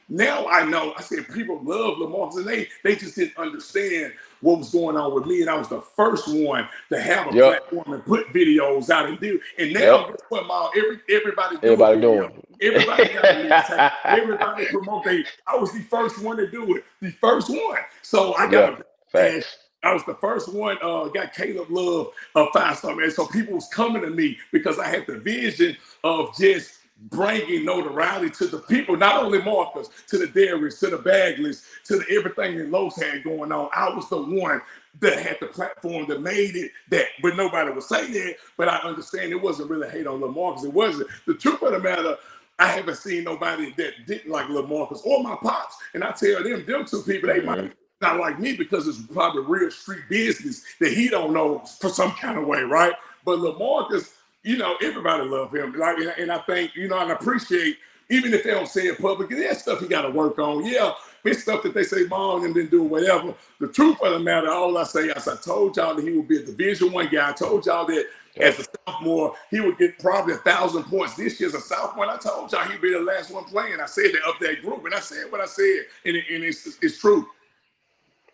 [0.10, 0.94] now I know.
[0.98, 5.16] I said people love Lamarcus, and they they just didn't understand what was going on
[5.16, 5.42] with me.
[5.42, 7.44] And I was the first one to have a Yep.
[7.44, 9.40] platform and put videos out and do.
[9.60, 10.22] And now, Yep.
[10.30, 10.70] what, Ma?
[10.78, 12.30] Every everybody doing Everybody video.
[12.30, 12.44] doing.
[12.62, 13.94] Everybody got.
[14.10, 15.06] Everybody promote.
[15.06, 15.26] They.
[15.48, 16.86] I was the first one to do it.
[17.02, 17.80] The first one.
[18.04, 18.54] So I got.
[18.54, 18.78] Yeah.
[18.80, 19.58] a Facts.
[19.86, 20.78] I was the first one.
[20.84, 23.12] Uh, got Caleb Love a five star man.
[23.12, 26.80] So people was coming to me because I had the vision of just
[27.12, 31.98] bringing notoriety to the people, not only Marcus, to the Darius, to the Bagleys, to
[32.00, 33.70] the everything that Los had going on.
[33.74, 34.62] I was the one
[35.02, 38.38] that had the platform that made it that, but nobody would say that.
[38.58, 40.66] But I understand it wasn't really hate on Lamarcus.
[40.66, 41.10] It wasn't.
[41.28, 42.18] The truth of the matter,
[42.60, 45.78] I haven't seen nobody that didn't like LaMarcus or my pops.
[45.94, 47.60] And I tell them, them two people, they might
[48.02, 52.12] not like me because it's probably real street business that he don't know for some
[52.12, 52.94] kind of way, right?
[53.24, 55.74] But LaMarcus, you know, everybody love him.
[55.74, 57.78] Like, and I think, you know, and I appreciate,
[58.10, 60.66] even if they don't say it publicly, there's stuff he got to work on.
[60.66, 60.92] Yeah,
[61.24, 63.34] it's stuff that they say mom and then do whatever.
[63.60, 66.28] The truth of the matter, all I say is I told y'all that he would
[66.28, 67.30] be a division one guy.
[67.30, 68.06] I told y'all that
[68.38, 71.16] as a sophomore, he would get probably a thousand points.
[71.16, 72.08] This year as a sophomore.
[72.10, 73.80] I told y'all he'd be the last one playing.
[73.80, 76.44] I said that of that group, and I said what I said, and, it, and
[76.44, 77.28] it's, it's true.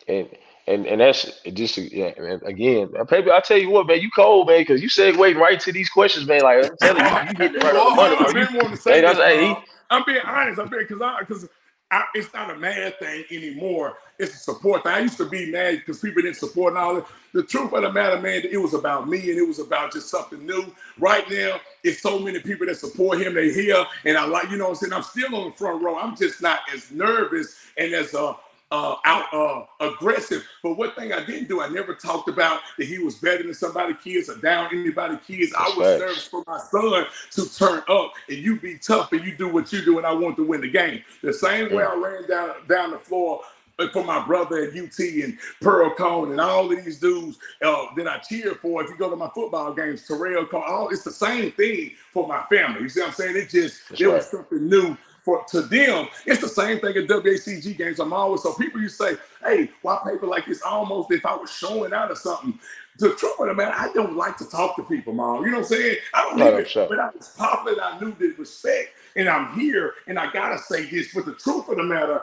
[0.07, 0.27] And
[0.67, 2.11] and and that's just yeah.
[2.19, 2.93] Man, again.
[2.99, 6.27] I tell you what, man, you cold, man, because you segueing right to these questions,
[6.27, 6.41] man.
[6.41, 8.33] Like I'm telling you, you getting right on the money.
[8.33, 9.55] Been You- wanting to say that's- hey.
[9.89, 10.59] I'm being honest.
[10.59, 11.49] I'm being because I because
[11.91, 13.97] I, it's not a mad thing anymore.
[14.17, 14.93] It's a support thing.
[14.93, 17.05] I used to be mad because people didn't support and all that.
[17.33, 20.09] The truth of the matter, man, it was about me and it was about just
[20.09, 20.73] something new.
[20.99, 23.33] Right now, it's so many people that support him.
[23.33, 25.83] They here, and I like, you know, what I'm saying I'm still on the front
[25.83, 25.97] row.
[25.97, 28.35] I'm just not as nervous and as uh
[28.71, 30.47] uh, out uh, aggressive.
[30.63, 33.53] But one thing I didn't do, I never talked about that he was better than
[33.53, 35.53] somebody kids or down anybody kids.
[35.57, 35.99] I was facts.
[35.99, 39.71] nervous for my son to turn up and you be tough and you do what
[39.73, 41.03] you do and I want to win the game.
[41.21, 43.41] The same way I ran down down the floor
[43.79, 48.07] uh, for my brother at UT and Pearl-Cohn and all of these dudes uh, that
[48.07, 48.83] I cheer for.
[48.83, 52.27] If you go to my football games, Terrell Cone, all it's the same thing for
[52.27, 52.81] my family.
[52.81, 53.37] You see what I'm saying?
[53.37, 56.07] It just That's there was something new for to them.
[56.25, 57.99] It's the same thing at WACG games.
[57.99, 60.61] I'm always so people you say, hey, why paper like this?
[60.61, 62.59] Almost if I was showing out or something.
[62.99, 65.43] The truth of the matter, I don't like to talk to people, mom.
[65.45, 65.97] You know what I'm saying?
[66.13, 66.87] I don't No, I'm sure.
[66.87, 70.85] but I was popular, I knew the respect, and I'm here, and I gotta say
[70.89, 71.13] this.
[71.13, 72.21] But the truth of the matter,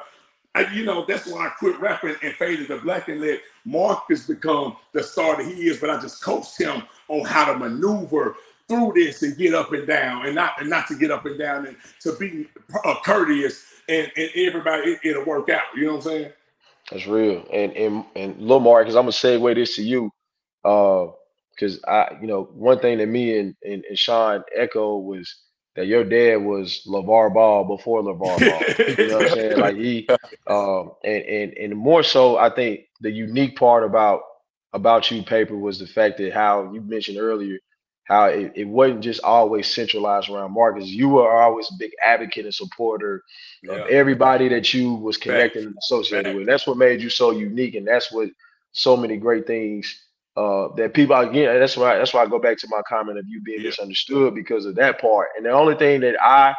[0.54, 4.26] I, you know, that's why I quit rapping and faded to black and let Marcus
[4.26, 5.78] become the star that he is.
[5.78, 8.36] But I just coached him on how to maneuver
[8.68, 11.38] through this and get up and down, and not and not to get up and
[11.38, 12.46] down, and to be
[12.84, 15.62] uh, courteous, and, and everybody it, it'll work out.
[15.76, 16.32] You know what I'm saying?
[16.90, 17.44] That's real.
[17.52, 20.10] And and and Lil Marcus, I'm gonna segue this to you.
[20.64, 21.08] Uh
[21.58, 25.34] because I, you know, one thing that me and, and, and Shaun echo was
[25.74, 28.96] that your dad was LeVar Ball before LeVar Ball.
[28.96, 29.58] You know what I'm saying?
[29.58, 30.08] Like he
[30.46, 34.22] um and, and and more so I think the unique part about
[34.72, 37.58] about you paper was the fact that how you mentioned earlier
[38.08, 40.86] how it, it wasn't just always centralized around Marcus.
[40.86, 43.22] You were always a big advocate and supporter
[43.68, 46.38] of everybody that you was connected and associated Fact.
[46.38, 46.46] with.
[46.46, 48.30] That's what made you so unique, and that's what
[48.72, 50.04] so many great things
[50.36, 51.58] uh, that people again.
[51.60, 53.66] That's why that's why I go back to my comment of you being Yeah.
[53.66, 55.28] misunderstood because of that part.
[55.36, 56.54] And the only thing that I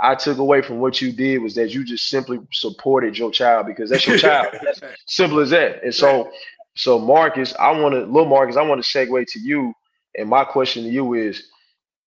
[0.00, 3.66] I took away from what you did was that you just simply supported your child
[3.66, 4.48] because that's your child.
[4.62, 5.82] That's simple as that.
[5.82, 6.30] And so
[6.76, 9.72] so Marcus, I want to little Marcus, I want to segue to you.
[10.16, 11.48] And my question to you is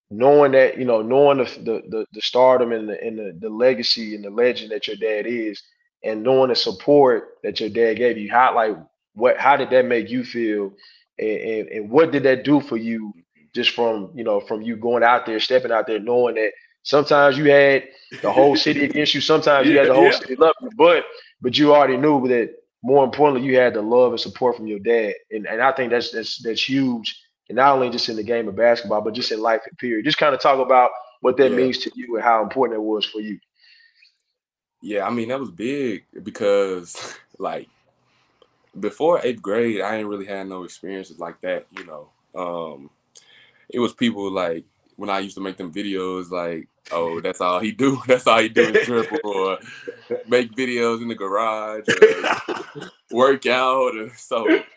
[0.10, 3.50] knowing that you know knowing the the the, the stardom and the and the, the
[3.50, 5.62] legacy and the legend that your dad is
[6.04, 8.76] and knowing the support that your dad gave you how like
[9.15, 10.72] what how did that make you feel
[11.20, 13.13] and, and and what did that do for you
[13.54, 16.52] just from you know from you going out there stepping out there knowing that
[16.84, 17.84] sometimes you had
[18.22, 20.13] the whole city against you sometimes you had the whole Yeah.
[20.13, 21.04] city love you but
[21.41, 22.50] but you already knew that
[22.84, 25.91] more importantly you had the love and support from your dad and and I think
[25.91, 29.31] that's that's that's huge and not only just in the game of basketball, but just
[29.31, 30.05] in life period.
[30.05, 31.55] Just kind of talk about what that Yeah.
[31.55, 33.39] means to you and how important it was for you.
[34.81, 37.69] Yeah, I mean that was big because like
[38.79, 41.67] before eighth grade, I ain't really had no experiences like that.
[41.71, 42.89] You know, um,
[43.69, 44.65] it was people like
[44.97, 48.01] when I used to make them videos, like, oh, that's all he do.
[48.08, 49.60] That's all he do is dribble or
[50.25, 52.29] make videos in the garage, or
[53.12, 53.95] work out.
[53.97, 54.67] Or, so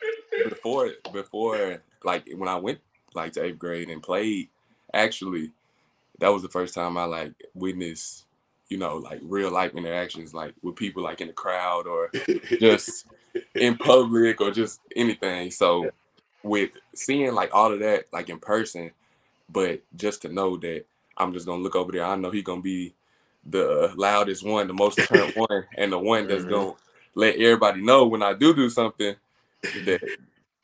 [0.42, 2.80] before before like when I went
[3.14, 4.48] like to eighth grade and played,
[4.94, 5.52] actually,
[6.20, 8.26] that was the first time I like witnessed,
[8.68, 12.10] you know, like real life interactions, like with people like in the crowd or
[12.60, 13.06] just
[13.58, 15.50] in public or just anything.
[15.50, 15.92] So
[16.42, 18.90] with seeing like all of that like in person,
[19.50, 20.84] but just to know that
[21.16, 22.94] I'm just gonna look over there, I know he gonna be
[23.46, 26.50] the loudest one, the most turned one, and the one that's Mhm.
[26.50, 26.72] gonna
[27.14, 29.16] let everybody know when I do do something
[29.84, 30.00] that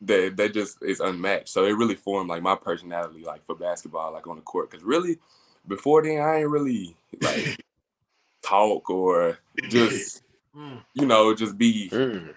[0.06, 1.48] that that just is unmatched.
[1.48, 4.70] So it really formed like my personality, like for basketball, like on the court.
[4.70, 5.18] Because really,
[5.66, 7.58] before then, I ain't really like
[8.42, 9.38] talk or
[9.68, 10.22] just
[10.56, 10.84] Mm.
[10.94, 12.32] you know just be Mm.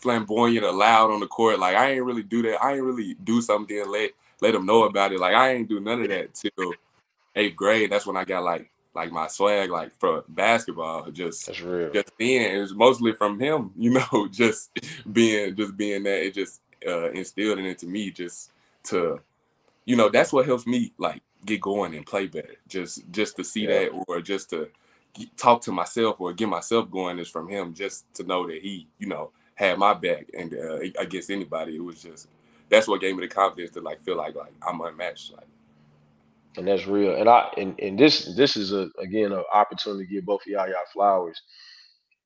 [0.00, 1.60] flamboyant or loud on the court.
[1.60, 2.62] Like I ain't really do that.
[2.62, 5.20] I ain't really do something and let let them know about it.
[5.20, 6.72] Like I ain't do none of that till
[7.36, 7.90] eighth grade.
[7.90, 11.10] That's when I got like like my swag like for basketball.
[11.10, 11.92] Just That's real.
[11.92, 13.70] just then it was mostly from him.
[13.76, 14.70] You know, just
[15.10, 18.52] being just being that it just uh, instilled it into me just
[18.84, 19.20] to
[19.86, 22.56] you know that's what helps me like get going and play better.
[22.68, 23.68] Just just to see Yeah.
[23.68, 24.68] that or just to
[25.36, 27.74] talk to myself or get myself going is from him.
[27.74, 31.84] Just to know that he, you know, had my back and uh, against anybody, it
[31.84, 32.28] was just
[32.70, 35.32] that's what gave me the confidence to like feel like like I'm unmatched.
[35.32, 35.48] Like
[36.56, 37.16] and that's real.
[37.16, 40.48] And I and, and this this is a again an opportunity to give both of
[40.48, 41.40] y'all y'all flowers.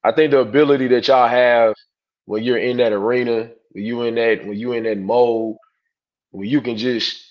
[0.04, 1.74] I think the ability that y'all have
[2.26, 5.56] when you're in that arena, when you in that when you in that mode,
[6.30, 7.22] when you can just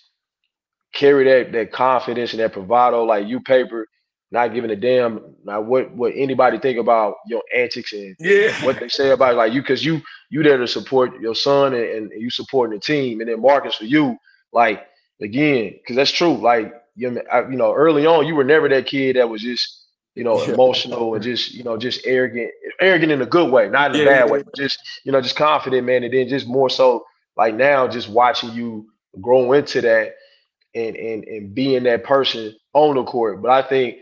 [0.93, 3.87] carry that that confidence and that bravado like you paper,
[4.29, 8.63] not giving a damn not what what anybody think about your antics and Yeah.
[8.63, 12.11] what they say about like you because you you there to support your son and,
[12.13, 14.15] and you supporting the team and then Marcus for you
[14.53, 14.85] like
[15.23, 18.85] again because that's true like you I, you know early on you were never that
[18.85, 19.84] kid that was just
[20.15, 22.51] you know emotional and just you know just arrogant
[22.81, 25.35] arrogant in a good way not in a Yeah, bad way just you know just
[25.37, 27.05] confident man and then just more so
[27.37, 28.87] like now just watching you
[29.21, 30.15] grow into that
[30.75, 33.97] and and and being that person on the court but I think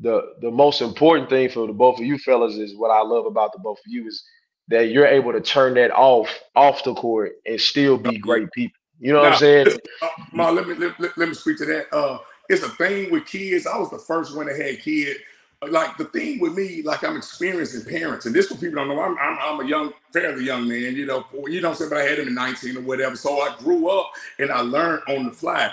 [0.00, 3.26] the the most important thing for the both of you fellas is what I love
[3.26, 4.24] about the both of you is
[4.68, 8.78] that you're able to turn that off off the court and still be great people.
[9.00, 9.68] You know what I'm saying?
[10.02, 11.94] uh, Ma, let me let, let- let me speak to that.
[11.94, 13.66] Uh, it's a thing with kids.
[13.66, 15.18] I was the first one that had kids.
[15.62, 19.00] Like the thing with me, like I'm experiencing parents, and this what people don't know.
[19.00, 21.24] I'm, I'm I'm a young, fairly young man, you know.
[21.46, 23.16] You don't say, but I had him in 19 or whatever.
[23.16, 25.72] So I grew up and I learned on the fly.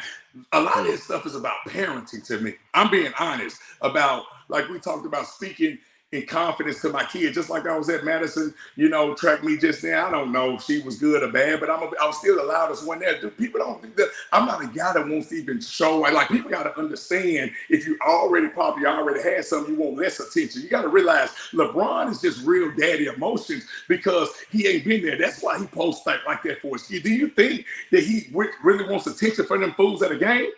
[0.53, 0.91] A lot of mm.
[0.91, 2.55] this stuff is about parenting to me.
[2.73, 5.77] I'm being honest about, like we talked about speaking
[6.13, 9.58] in confidence to my kids, just like I was at Madison, you know, track me
[9.58, 10.08] just now.
[10.08, 12.38] I don't know if she was good or bad, but I'm a, I was still
[12.38, 13.19] the loudest one there.
[13.19, 15.97] Dude, people don't think that I'm not a guy that wants to even show.
[15.97, 19.97] Like, like people got to understand if you already probably already had something, you want
[19.97, 20.62] less attention.
[20.62, 25.17] You got to realize LeBron is just real daddy emotions because he ain't been there.
[25.17, 27.04] That's why he posts like, like that for kids.
[27.04, 30.52] Do you think that he really wants attention from them fools at a game?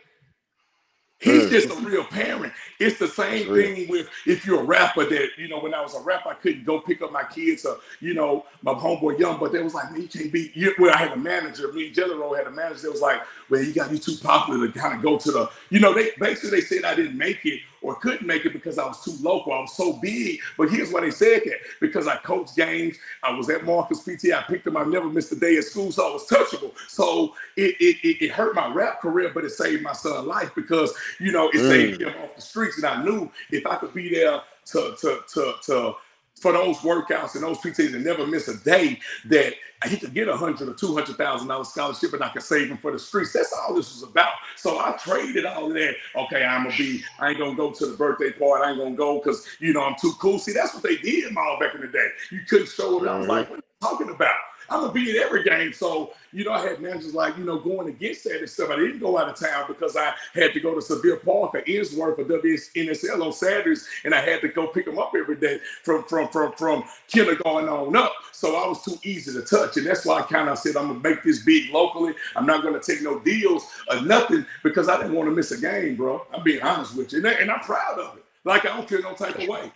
[1.25, 2.53] He's just a real parent.
[2.79, 5.95] It's the same thing with if you're a rapper that, you know, when I was
[5.95, 9.39] a rapper, I couldn't go pick up my kids or, you know, my homeboy Young
[9.39, 11.87] Buck they was like, man, you can't be, you, well, I had a manager, me
[11.87, 14.15] and Jelly Roll had a manager that was like, well, you got to be too
[14.21, 17.17] popular to kind of go to the, you know, they basically they said I didn't
[17.17, 19.53] make it or couldn't make it because I was too local.
[19.53, 20.39] I was so big.
[20.57, 22.97] But here's why they said that because I coached games.
[23.21, 24.33] I was at Marcus PT.
[24.33, 24.75] I picked them.
[24.75, 26.71] I never missed a day at school, so I was touchable.
[26.87, 30.51] So it, it, it, it hurt my rap career, but it saved my son's life
[30.55, 32.07] because, you know, it saved mm.
[32.07, 32.77] him off the streets.
[32.77, 35.93] And I knew if I could be there to, to, to, to,
[36.39, 39.53] for those workouts and those PTs and never miss a day, that
[39.87, 42.69] he could get a hundred or two hundred thousand dollar scholarship, and I could save
[42.69, 43.33] him for the streets.
[43.33, 44.33] That's all this was about.
[44.55, 45.95] So I traded all of that.
[46.15, 47.03] Okay, I'm gonna be.
[47.19, 48.65] I ain't gonna go to the birthday party.
[48.65, 50.39] I ain't gonna go because you know I'm too cool.
[50.39, 52.07] See, that's what they did, all back in the day.
[52.31, 53.07] You couldn't show it.
[53.07, 53.55] I was like, mm-hmm.
[53.55, 54.35] what are you talking about?
[54.69, 55.73] I'm gonna be at every game.
[55.73, 58.69] So, you know, I had managers like, you know, going against that and stuff.
[58.69, 61.61] I didn't go out of town because I had to go to Sevier Park or
[61.61, 65.59] Ensworth or WNSL on Saturdays, and I had to go pick them up every day
[65.83, 68.13] from from from from kindergarten on up.
[68.31, 70.87] So I was too easy to touch, and that's why I kind of said I'm
[70.87, 72.13] gonna make this big locally.
[72.35, 75.59] I'm not gonna take no deals or nothing because I didn't want to miss a
[75.59, 76.25] game, bro.
[76.33, 78.25] I'm being honest with you, and, and I'm proud of it.
[78.43, 79.71] Like I don't feel no type of way.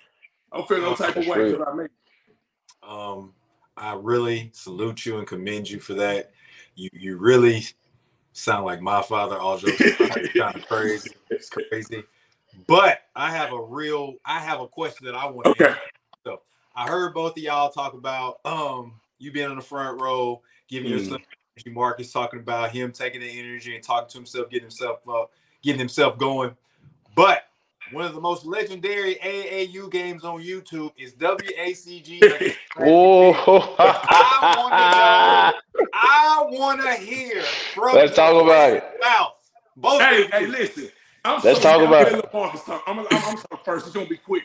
[0.51, 1.89] I don't feel no type of way because I made.
[2.81, 3.33] Um,
[3.79, 6.31] I really salute you and commend you for that.
[6.75, 7.65] You you really
[8.33, 9.37] sound like my father.
[9.39, 9.83] All jokes
[10.37, 11.11] kind of crazy.
[11.31, 12.05] It's crazy.
[12.67, 15.69] But I have a real, I have a question that I want to Okay.
[15.69, 15.79] ask.
[16.27, 16.41] So
[16.75, 20.89] I heard both of y'all talk about um you being in the front row, giving
[20.89, 21.05] your Mm.
[21.07, 21.19] son
[21.57, 21.73] energy.
[21.75, 25.31] Marcus talking about him taking the energy and talking to himself, getting himself up,
[25.63, 26.55] getting himself going.
[27.15, 27.43] But
[27.91, 32.55] one of the most legendary AAU games on YouTube is WACG.
[32.81, 33.75] Oh,
[35.93, 37.41] I want to hear
[37.73, 38.83] from Let's talk about it.
[39.01, 39.33] Mouth.
[39.75, 40.47] Both Hey, of hey, you.
[40.47, 40.89] listen.
[41.25, 42.31] I'm Let's so talk about it.
[42.31, 42.83] talk.
[42.87, 43.87] I'm, I'm, I'm talking first.
[43.87, 44.43] It's gonna be quick.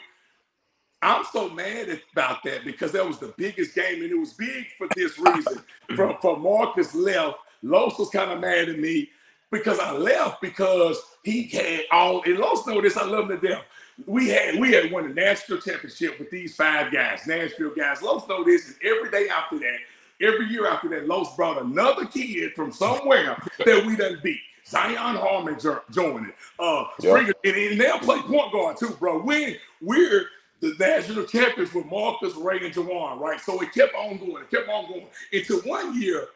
[1.03, 4.67] I'm so mad about that because that was the biggest game, and it was big
[4.79, 5.63] for this reason.
[5.97, 9.11] from from Marcus left, Los was kind of mad at me
[9.55, 12.23] because I left because he had all.
[12.25, 12.97] And Los know this.
[12.97, 13.63] I love him to death.
[14.07, 18.03] We had we had won the national championship with these five guys, Nashville guys.
[18.03, 19.79] Los know this, and every day after that,
[20.21, 24.41] every year after that, Los brought another kid from somewhere that we done beat.
[24.67, 26.33] Zion Harmon jo- joining.
[26.59, 26.87] Uh.
[26.99, 29.19] Springer, and, and they'll play point guard too, bro.
[29.19, 30.27] We we're
[30.61, 33.41] the national champions with Marcus, Ray, and Jawan, right?
[33.41, 35.07] So it kept on going, it kept on going.
[35.33, 36.29] Until one year,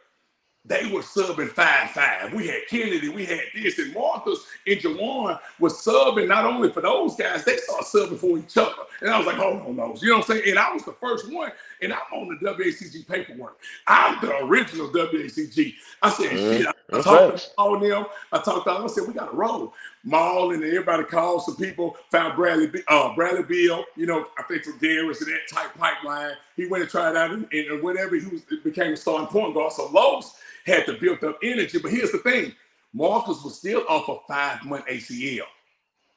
[0.68, 2.34] they were subbing 5-5.
[2.34, 6.82] We had Kennedy, we had this, and Marcus and Jawan was subbing not only for
[6.82, 8.82] those guys, they started subbing for each other.
[9.00, 10.02] And I was like, hold on, those.
[10.02, 10.50] You know what I'm saying?
[10.50, 11.50] And I was the first one,
[11.82, 13.58] and I'm on the WACG paperwork.
[13.86, 15.74] I'm the original WACG.
[16.02, 16.58] I said, Mhm.
[16.58, 18.06] shit, I, I talked to all them.
[18.32, 18.84] I talked to them.
[18.84, 19.74] I said, we got to roll.
[20.04, 24.64] Maul and everybody called some people, found Bradley, uh, Bradley Beal, you know, I think
[24.64, 26.32] from Darius and that type pipeline.
[26.56, 29.72] He went and tried out and, and whatever, he was became a starting point guard.
[29.72, 31.78] So Los had to build up energy.
[31.78, 32.54] But here's the thing
[32.94, 35.42] Marcus was still off a five month ACL.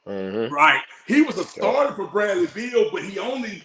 [0.06, 0.52] Mm-hmm.
[0.52, 0.82] Right.
[1.06, 3.62] He was a starter for Bradley Beal, but he only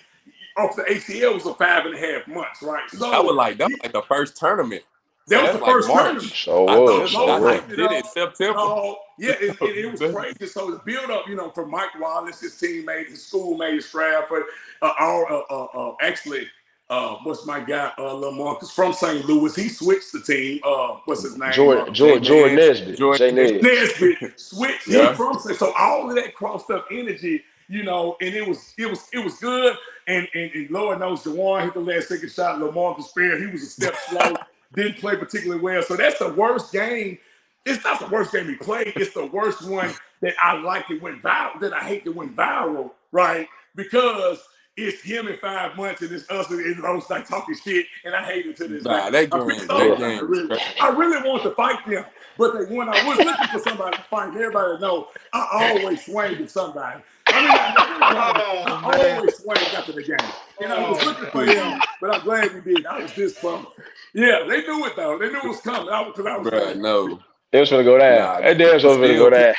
[0.57, 2.89] off the ACL was a five and a half months, right?
[2.89, 4.83] So I was like, that was like the first tournament.
[5.27, 6.03] that was the like first March.
[6.03, 6.33] tournament.
[6.33, 6.89] So I was.
[6.91, 7.61] thought So Los was.
[7.61, 8.03] hyped did it in.
[8.03, 8.59] September.
[8.59, 10.45] Oh, yeah, it, it, it was crazy.
[10.51, 14.43] So the build up, you know, from Mike Wallace, his teammate, his schoolmate, Stratford,
[14.81, 16.47] uh, all, uh, uh, uh, actually,
[16.89, 19.25] uh, what's my guy, uh, Lamarcus from St.
[19.25, 19.53] Louis.
[19.55, 20.61] He switched the team.
[20.63, 21.51] Uh, what's his name?
[21.51, 22.97] Jordan, Uh, Jordan, Jay Jordan Nance, Nesbitt.
[22.97, 23.63] Jordan Jay Nesbitt.
[23.63, 25.09] Nesbitt switched Yeah.
[25.09, 28.89] him from so all of that crossed up energy, you know, and it was it
[28.89, 29.75] was it was good.
[30.07, 32.59] And and, and Lord knows Jawan hit the last second shot.
[32.59, 34.35] Lamarcus Fair, he was a step slow,
[34.75, 35.83] didn't play particularly well.
[35.83, 37.17] So that's the worst game.
[37.65, 38.93] It's not the worst game he played.
[38.95, 41.59] It's the worst one that I like it went viral.
[41.61, 43.47] That I hate that went viral, right?
[43.75, 44.39] Because
[44.77, 48.15] it's him in five months and it's us and it's those like talking shit, and
[48.15, 49.11] I hate it to this Nah, day.
[49.11, 50.59] that I game, feel that so game really.
[50.79, 52.05] I really want to fight them,
[52.37, 56.05] but they when I was looking for somebody to find everybody to know I always
[56.05, 57.01] swing to somebody.
[57.27, 59.17] I mean, I, Oh, I man.
[59.17, 60.17] always swing after the game.
[60.61, 62.85] And I was looking for him, but I'm glad we did.
[62.85, 63.67] I was this bummed.
[64.13, 65.17] Yeah, they knew it though.
[65.17, 65.89] They knew it was coming.
[65.89, 67.19] I because I was Bruh, like, no.
[67.51, 68.19] They was gonna go down.
[68.19, 69.53] Nah, that damn was gonna still- go down.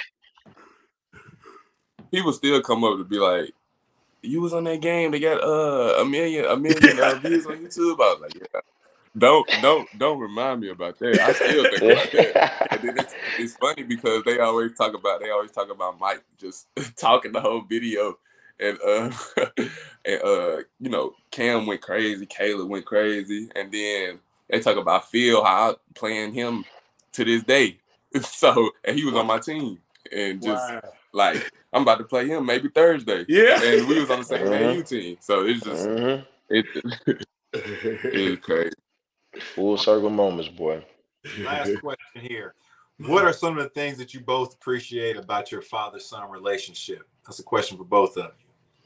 [2.11, 3.53] People still come up to be like,
[4.23, 5.11] you was on that game.
[5.11, 7.95] They got uh, a million, a million uh, views on YouTube.
[7.95, 8.61] I was like, yeah.
[9.17, 11.21] Don't, don't, don't remind me about that.
[11.21, 12.69] I still think about that.
[12.73, 16.23] And then it's, it's funny because they always talk about they always talk about Mike
[16.39, 18.19] just talking the whole video,
[18.61, 19.11] and uh,
[20.05, 25.11] and uh, you know, Cam went crazy, Caleb went crazy, and then they talk about
[25.11, 26.65] Phil how I playing him
[27.13, 27.79] to this day.
[28.23, 29.79] So and he was on my team,
[30.11, 30.81] and just wow.
[31.13, 33.63] like I'm about to play him maybe Thursday, yeah.
[33.63, 34.65] and we was on the same Uh-huh.
[34.71, 35.19] AU team.
[35.21, 35.87] So it's just
[36.49, 36.65] it,
[37.53, 38.73] it's crazy.
[39.55, 40.85] Full circle moments, boy.
[41.45, 42.55] Last question here.
[42.99, 47.07] What are some of the things that you both appreciate about your father son relationship?
[47.25, 48.33] That's a question for both of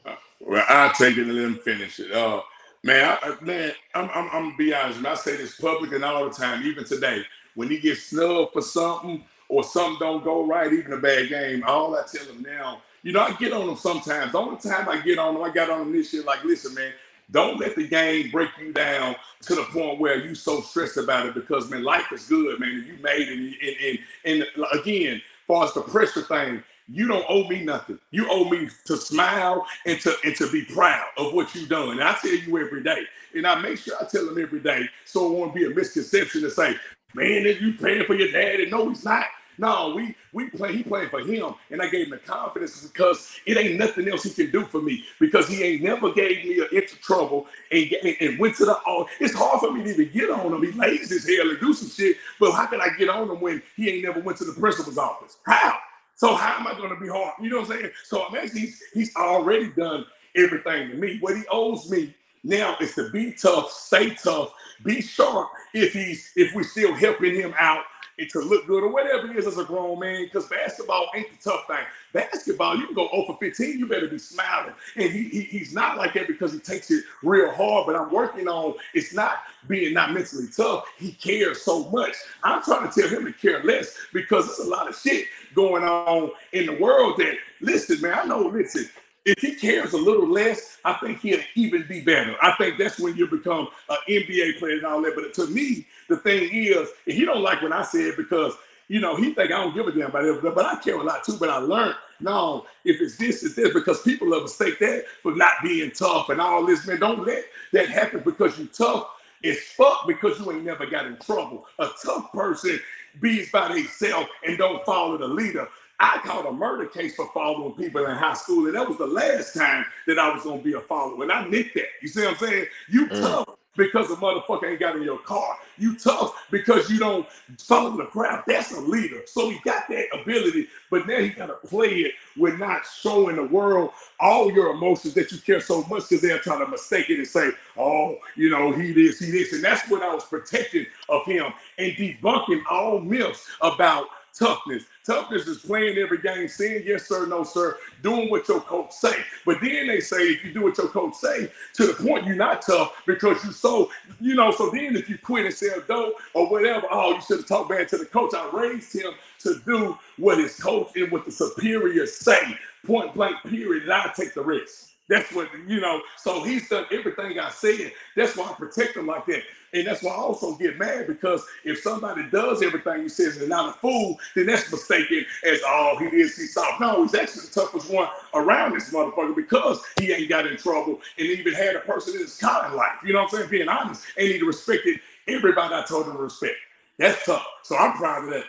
[0.05, 0.13] you.
[0.39, 2.11] Well, I'll take it and let him finish it.
[2.11, 2.41] Uh,
[2.83, 4.99] man, I, I- man, I'm, I'm, I'm gonna be honest.
[4.99, 7.23] And I say this public and all the time, even today,
[7.55, 11.63] when he gets snubbed for something or something don't go right, even a bad game,
[11.65, 14.31] all I tell him now, you know, I get on him sometimes.
[14.31, 16.23] The only time I get on him, I got on him this year.
[16.23, 16.93] Like, listen, man,
[17.31, 21.25] don't let the game break you down to the point where you so stressed about
[21.25, 22.85] it because man, life is good, man.
[22.87, 27.47] You made it, and and, and again, far as the pressure thing, you don't owe
[27.47, 27.99] me nothing.
[28.11, 31.91] You owe me to smile and to and to be proud of what you've done.
[31.91, 33.03] And I tell you every day,
[33.35, 36.41] and I make sure I tell them every day, so it won't be a misconception
[36.41, 36.75] to say,
[37.13, 39.25] man, if you paying for your dad, and no, he's not.
[39.57, 40.75] No, we we play.
[40.75, 44.23] He playing for him, and I gave him the confidence because it ain't nothing else
[44.23, 45.05] he can do for me.
[45.19, 48.65] Because he ain't never gave me an inch of trouble and, and, and went to
[48.65, 48.77] the.
[48.87, 50.63] Oh, it's hard for me to even get on him.
[50.63, 52.17] He lazy as hell and do some shit.
[52.39, 54.97] But how can I get on him when he ain't never went to the principal's
[54.97, 55.37] office?
[55.45, 55.77] How?
[56.15, 57.33] So how am I going to be hard?
[57.41, 57.91] You know what I'm saying?
[58.05, 61.17] So I'm actually he's, he's already done everything to me.
[61.19, 65.49] What he owes me now is to be tough, stay tough, be sharp.
[65.73, 67.83] If he's if we're still helping him out
[68.17, 71.27] and to look good or whatever it is as a grown man, because basketball ain't
[71.31, 71.85] the tough thing.
[72.13, 74.73] Basketball, you can go 0 for 15, you better be smiling.
[74.95, 77.87] And he, he he's not like that because he takes it real hard.
[77.87, 80.85] But I'm working on it's not being not mentally tough.
[80.97, 82.13] He cares so much.
[82.43, 85.83] I'm trying to tell him to care less because there's a lot of shit going
[85.83, 88.89] on in the world that listen, man, I know, listen,
[89.25, 92.35] if he cares a little less, I think he'll even be better.
[92.41, 95.15] I think that's when you become an NBA player and all that.
[95.15, 98.53] But to me, the thing is, he don't like what I said because
[98.89, 101.03] you know he think I don't give a damn about it, but I care a
[101.03, 101.37] lot too.
[101.39, 105.35] But I learned no, if it's this, it's this because people will mistake that for
[105.35, 106.85] not being tough and all this.
[106.87, 109.07] Man, don't let that happen because you tough.
[109.41, 111.65] It's fuck because you ain't never got in trouble.
[111.79, 112.79] A tough person
[113.19, 115.67] bees by themselves and don't follow the leader.
[116.03, 119.07] I caught a murder case for following people in high school, and that was the
[119.07, 121.23] last time that I was gonna be a follower.
[121.23, 121.87] And I nicked that.
[122.01, 122.67] You see what I'm saying?
[122.89, 123.21] You Mm.
[123.21, 125.57] tough because a motherfucker ain't got in your car.
[125.79, 127.27] You tough because you don't
[127.59, 128.43] follow the crowd.
[128.47, 129.21] That's a leader.
[129.27, 133.45] So he got that ability, but now he gotta play it with not showing the
[133.45, 137.19] world all your emotions that you care so much because they're trying to mistake it
[137.19, 139.53] and say, oh, you know, he this, he this.
[139.53, 144.83] And that's what I was protecting of him and debunking all myths about toughness.
[145.05, 149.13] Toughness is playing every game, saying yes sir, no sir, doing what your coach say.
[149.45, 152.35] But then they say if you do what your coach say, to the point you're
[152.35, 153.91] not tough because you so
[154.21, 154.51] you know.
[154.51, 157.69] So then if you quit and sell dope or whatever, oh you should have talked
[157.69, 158.33] bad to the coach.
[158.33, 163.35] I raised him to do what his coach and what the superiors say, point blank
[163.43, 163.83] period.
[163.83, 164.92] And I take the risk.
[165.09, 166.01] That's what you know.
[166.17, 167.91] So he's done everything I said.
[168.15, 169.43] That's why I protect him like that.
[169.73, 173.49] And that's why I also get mad because if somebody does everything he says and
[173.49, 176.81] not a fool, then that's mistaken as oh he is he's soft.
[176.81, 181.01] No, he's actually the toughest one around this motherfucker because he ain't got in trouble
[181.19, 182.97] and even had a person in his kind life.
[183.05, 183.51] You know what I'm saying?
[183.51, 186.57] Being honest, and he respected everybody I told him to respect.
[186.99, 187.45] That's tough.
[187.63, 188.45] So I'm proud of that.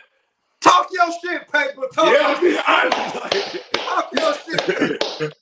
[0.65, 1.83] Talk your shit, paper.
[1.93, 3.55] Talk Yeah, your, I mean,
[3.85, 5.35] talk your shit.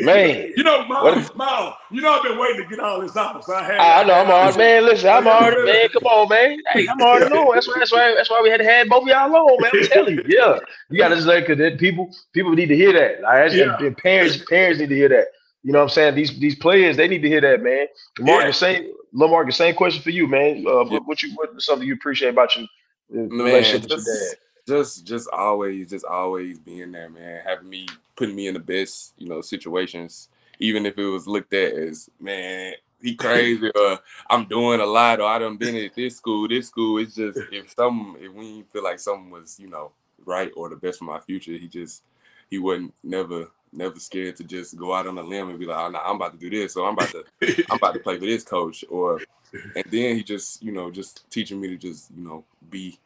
[0.04, 0.52] Man.
[0.56, 3.16] You know, What Miles, if- Miles, you know, I've been waiting to get all this
[3.16, 3.44] out.
[3.44, 3.76] So I had.
[3.78, 4.84] I, I know I'm already man.
[4.84, 5.88] Listen, I'm already man.
[5.90, 6.58] Come on, man.
[6.72, 7.52] Hey, I'm already know.
[7.54, 7.74] That's why.
[7.78, 8.14] That's why.
[8.16, 9.70] That's why we had to have both of y'all on, man.
[9.74, 10.58] I'm telling you, yeah.
[10.90, 13.22] You got to just like because people people need to hear that.
[13.22, 13.78] Like, that's- Yeah.
[13.86, 15.28] and parents parents need to hear that.
[15.62, 16.14] You know what I'm saying?
[16.16, 17.86] These these players they need to hear that, man.
[18.20, 18.46] Mark, Yeah.
[18.48, 18.92] the same.
[19.12, 20.64] Lamar, the same question for you, man.
[20.66, 20.90] Uh, Yeah.
[20.94, 22.66] what, what you what something you appreciate about you
[23.10, 24.38] Man, relationship with your just, dad?
[24.66, 27.42] Just just always, just always being there, man.
[27.44, 27.86] Having me
[28.16, 32.08] putting me in the best, you know, situations, even if it was looked at as,
[32.20, 33.98] man, he crazy or
[34.30, 36.98] I'm doing a lot or I done been at this school, this school.
[36.98, 39.92] It's just if some if we feel like something was, you know,
[40.24, 42.02] right or the best for my future, he just
[42.48, 45.78] he wasn't never never scared to just go out on a limb and be like,
[45.78, 47.24] oh, nah, I'm about to do this, so I'm about to
[47.70, 49.20] I'm about to play for this coach, or
[49.52, 52.98] and then he just you know just teaching me to just you know be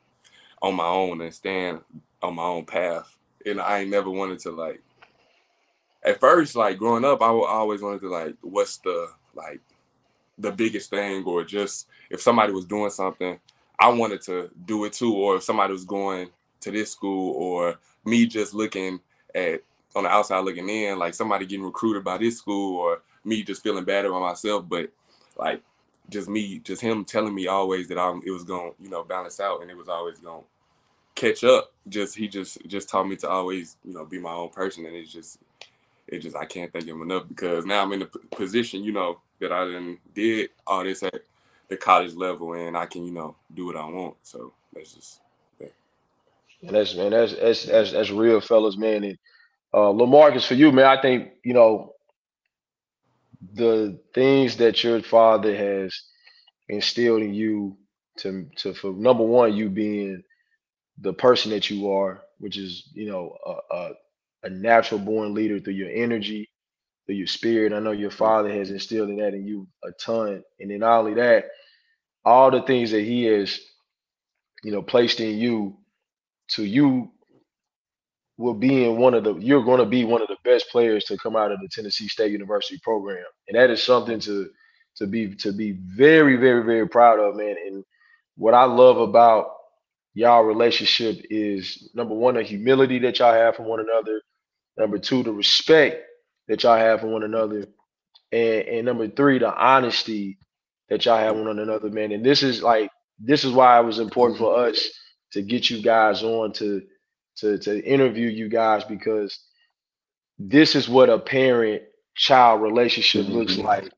[0.62, 1.80] on my own and stand
[2.22, 3.16] on my own path.
[3.46, 4.82] And I ain't never wanted to like.
[6.02, 9.61] At first, like growing up, I wa- I always wanted to like, what's the like,
[10.38, 13.38] the biggest thing, or just if somebody was doing something,
[13.78, 16.30] I wanted to do it too, or if somebody was going
[16.61, 19.00] to this school, or me just looking
[19.34, 19.62] at
[19.94, 23.62] on the outside looking in, like somebody getting recruited by this school, or me just
[23.62, 24.90] feeling bad about myself, but
[25.36, 25.62] like
[26.11, 29.40] just me, just him telling me always that I'm, it was to you know, balance
[29.40, 30.40] out, and it was always to
[31.14, 31.72] catch up.
[31.88, 34.96] Just he just just taught me to always, you know, be my own person, and
[34.96, 35.38] it's just,
[36.06, 38.06] it just I can't thank him enough because now I'm in the
[38.36, 41.22] position, you know, that I done did all this at
[41.68, 44.16] the college level, and I can, you know, do what I want.
[44.22, 45.20] So that's just
[45.61, 45.72] that
[46.62, 49.04] And that's man, that's that's that's, that's real, fellas, man.
[49.04, 49.18] And
[49.74, 51.94] uh, Lamarcus, for you, man, I think you know
[53.55, 56.01] the things that your father has
[56.68, 57.78] instilled in you
[58.18, 60.22] to to for number one, you being
[60.99, 63.91] the person that you are, which is you know a, a,
[64.45, 66.49] a natural born leader through your energy,
[67.07, 67.72] through your spirit.
[67.72, 71.01] I know your father has instilled in that in you a ton, and then not
[71.01, 71.47] only that,
[72.24, 73.61] all the things that he has,
[74.64, 75.78] you know, placed in you
[76.51, 77.12] to you
[78.39, 81.05] will be in one of the you're going to be one of the best players
[81.07, 84.51] to come out of the Tennessee State University program, and that is something to
[84.99, 87.57] to be to be very very very proud of, man.
[87.68, 87.84] And
[88.36, 89.53] what I love about
[90.14, 94.22] y'all relationship is number one the humility that y'all have for one another,
[94.78, 96.05] number two the respect
[96.49, 97.66] that y'all have for one another,
[98.32, 100.39] and and number three the honesty
[100.91, 102.12] that y'all have one another, man.
[102.12, 104.89] And this is like this is why it was important for us
[105.32, 106.82] to get you guys on to
[107.41, 109.39] to to interview you guys because
[110.39, 111.82] this is what a parent
[112.14, 113.64] child relationship looks Mhm.
[113.64, 113.91] like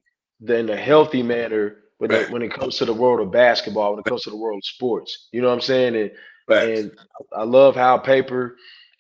[0.49, 2.31] in a healthy manner when it, Right.
[2.31, 4.65] when it comes to the world of basketball when it comes to the world of
[4.65, 5.29] sports.
[5.33, 5.97] You know what i'm saying?
[5.97, 6.11] And
[6.49, 6.89] Facts.
[6.89, 6.93] and
[7.37, 8.57] i love how paper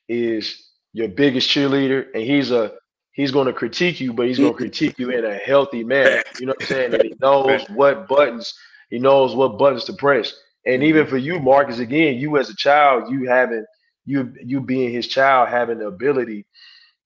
[0.09, 2.72] is your biggest cheerleader and he's a
[3.12, 6.20] he's going to critique you but he's going to critique you in a healthy manner.
[6.38, 6.95] You know what i'm saying?
[6.95, 8.55] And he knows what buttons
[8.91, 10.34] he knows what buttons to press.
[10.66, 13.64] And even for you marcus again you as a child you having
[14.07, 16.46] you you being his child having the ability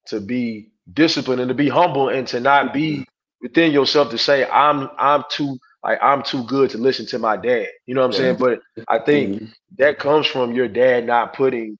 [0.07, 3.07] to be disciplined and to be humble and to not be
[3.43, 7.37] within yourself to say i'm i'm too like i'm too good to listen to my
[7.37, 7.69] dad.
[7.87, 8.39] You know what i'm saying?
[8.39, 9.55] But i think Mhm.
[9.79, 11.79] that comes from your dad not putting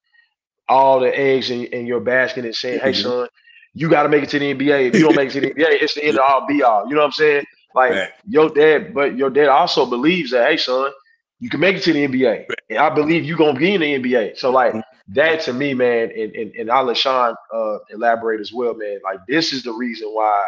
[0.69, 2.95] all the eggs in, in your basket and saying hey Mhm.
[2.95, 3.29] son
[3.75, 5.49] you got to make it to the nba if you don't make it to the
[5.55, 6.87] nba it's the end of all be all.
[6.89, 7.45] You know what i'm saying?
[7.75, 8.13] Like Right.
[8.29, 10.93] your dad but your dad also believes that hey son
[11.41, 13.83] you can make it to the nba and i believe you're going to be in
[13.83, 14.77] the nba so like
[15.09, 19.01] that to me, man, and, and, and I'll let Shaun uh, elaborate as well, man.
[19.05, 20.45] Like this is the reason why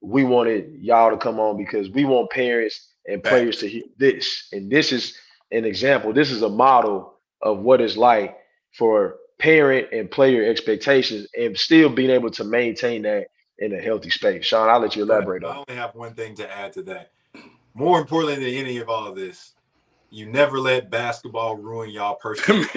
[0.00, 4.48] we wanted y'all to come on because we want parents and players to hear this.
[4.52, 5.16] And this is
[5.52, 6.12] an example.
[6.12, 8.36] This is a model of what it's like
[8.72, 13.26] for parent and player expectations and still being able to maintain that
[13.58, 14.44] in a healthy space.
[14.44, 16.82] Shaun, I'll let you elaborate I on I only have one thing to add to
[16.84, 17.12] that.
[17.74, 19.52] More importantly than any of all of this,
[20.14, 22.70] you never let basketball ruin y'all personally.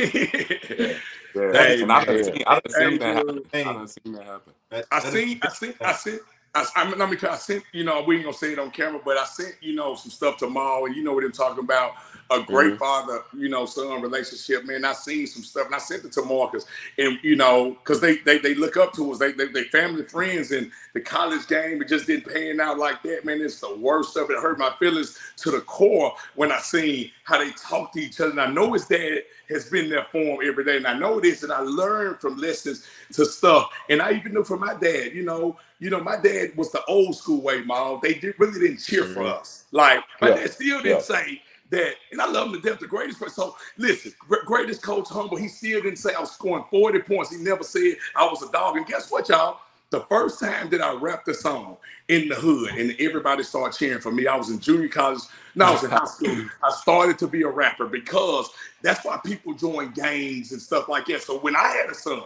[1.36, 1.52] Yeah.
[1.52, 2.24] Hey, and I done man.
[2.24, 3.44] seen, I done seen that happen.
[3.54, 4.54] I done seen that happen.
[4.72, 6.20] I that is- seen, I seen, I seen.
[6.54, 9.00] I, I I mean, I sent, you know, we ain't gonna say it on camera,
[9.04, 11.64] but I sent, you know, some stuff to Maul, and you know what I'm talking
[11.64, 11.94] about.
[12.30, 12.80] A great Mhm.
[12.80, 14.86] father, you know, son relationship, man.
[14.86, 16.66] I seen some stuff, and I sent it to Marcus,
[16.98, 20.04] and you know, because they, they they look up to us, they, they they family
[20.04, 23.42] friends, and the college game it just didn't pan out like that, man.
[23.42, 24.30] It's the worst stuff.
[24.30, 28.22] It hurt my feelings to the core when I seen how they talk to each
[28.22, 28.32] other.
[28.32, 31.20] And I know his dad has been there for him every day, and I know
[31.20, 33.72] this, and I learned from lessons to stuff.
[33.90, 36.84] And I even knew from my dad, you know, you know, my dad was the
[36.86, 38.00] old school way, mom.
[38.04, 39.40] They did, really didn't cheer for Mhm.
[39.40, 39.66] us.
[39.72, 40.36] Like my Yeah.
[40.36, 41.02] dad still didn't Yeah.
[41.02, 43.36] say that, and I love him to death, the greatest person.
[43.36, 44.14] So listen,
[44.46, 45.38] greatest coach humble.
[45.38, 47.32] He still didn't say I was scoring 40 points.
[47.32, 48.78] He never said I was a dog.
[48.78, 49.60] And guess what, y'all?
[49.92, 51.78] The first time that I rapped the song
[52.10, 55.22] in the hood and everybody started cheering for me, I was in junior college.
[55.56, 56.36] No, I was in high school.
[56.64, 58.50] I started to be a rapper because
[58.84, 61.24] that's why people join gangs and stuff like that.
[61.24, 62.22] So when I had a son,